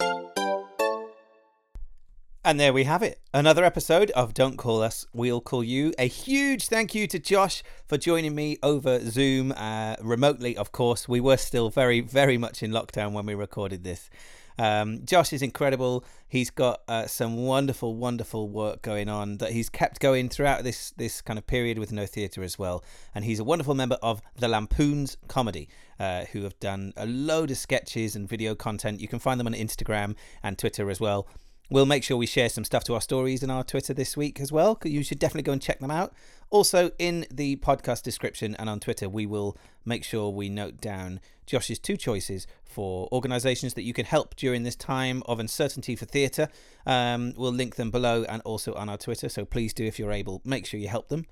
[2.44, 3.18] and there we have it.
[3.32, 5.94] Another episode of Don't Call Us, We'll Call You.
[5.98, 11.08] A huge thank you to Josh for joining me over Zoom, uh, remotely, of course.
[11.08, 14.10] We were still very, very much in lockdown when we recorded this.
[14.58, 16.04] Um, Josh is incredible.
[16.28, 20.92] He's got uh, some wonderful, wonderful work going on that he's kept going throughout this
[20.96, 22.84] this kind of period with No Theatre as well.
[23.14, 27.50] And he's a wonderful member of the Lampoons Comedy, uh, who have done a load
[27.50, 29.00] of sketches and video content.
[29.00, 31.26] You can find them on Instagram and Twitter as well.
[31.70, 34.38] We'll make sure we share some stuff to our stories in our Twitter this week
[34.38, 34.78] as well.
[34.84, 36.12] You should definitely go and check them out.
[36.50, 41.20] Also, in the podcast description and on Twitter, we will make sure we note down
[41.46, 46.04] Josh's two choices for organisations that you can help during this time of uncertainty for
[46.04, 46.48] theatre.
[46.84, 49.30] Um, we'll link them below and also on our Twitter.
[49.30, 51.24] So please do, if you're able, make sure you help them.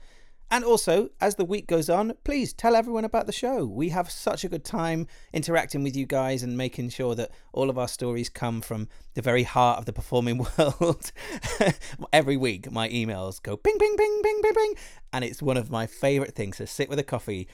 [0.51, 3.64] And also, as the week goes on, please tell everyone about the show.
[3.64, 7.70] We have such a good time interacting with you guys and making sure that all
[7.70, 11.11] of our stories come from the very heart of the performing world.
[12.12, 14.74] Every week, my emails go ping, ping, ping, ping, ping, ping.
[15.12, 17.49] And it's one of my favourite things to sit with a coffee,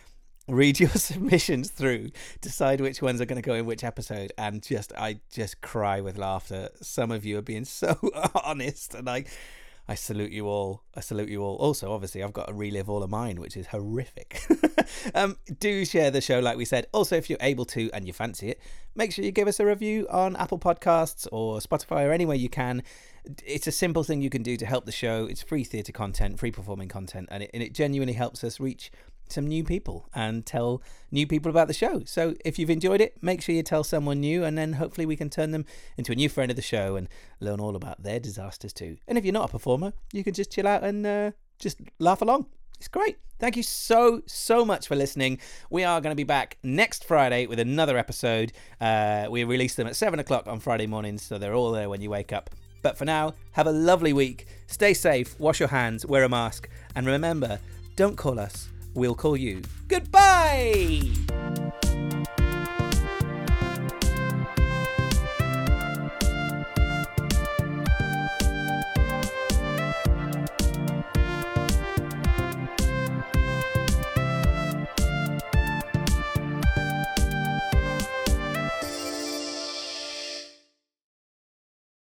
[0.48, 2.10] read your submissions through,
[2.40, 6.00] decide which ones are going to go in which episode, and just, I just cry
[6.00, 6.70] with laughter.
[6.82, 7.96] Some of you are being so
[8.44, 9.24] honest, and I.
[9.90, 10.82] I salute you all.
[10.94, 11.56] I salute you all.
[11.56, 14.42] Also, obviously, I've got to relive all of mine, which is horrific.
[15.14, 16.86] um, do share the show, like we said.
[16.92, 18.60] Also, if you're able to and you fancy it,
[18.94, 22.50] make sure you give us a review on Apple Podcasts or Spotify or anywhere you
[22.50, 22.82] can.
[23.46, 25.24] It's a simple thing you can do to help the show.
[25.24, 28.92] It's free theatre content, free performing content, and it, and it genuinely helps us reach
[29.32, 32.02] some new people and tell new people about the show.
[32.04, 35.16] So if you've enjoyed it, make sure you tell someone new, and then hopefully we
[35.16, 35.64] can turn them
[35.96, 37.08] into a new friend of the show and
[37.40, 38.96] learn all about their disasters too.
[39.06, 42.22] And if you're not a performer, you can just chill out and uh, just laugh
[42.22, 42.46] along.
[42.76, 43.18] It's great.
[43.40, 45.38] Thank you so, so much for listening.
[45.70, 48.52] We are going to be back next Friday with another episode.
[48.80, 52.00] Uh, we release them at 7 o'clock on Friday mornings, so they're all there when
[52.00, 52.50] you wake up.
[52.82, 54.46] But for now, have a lovely week.
[54.66, 57.58] Stay safe, wash your hands, wear a mask, and remember
[57.96, 59.62] don't call us, we'll call you.
[59.88, 61.02] Goodbye!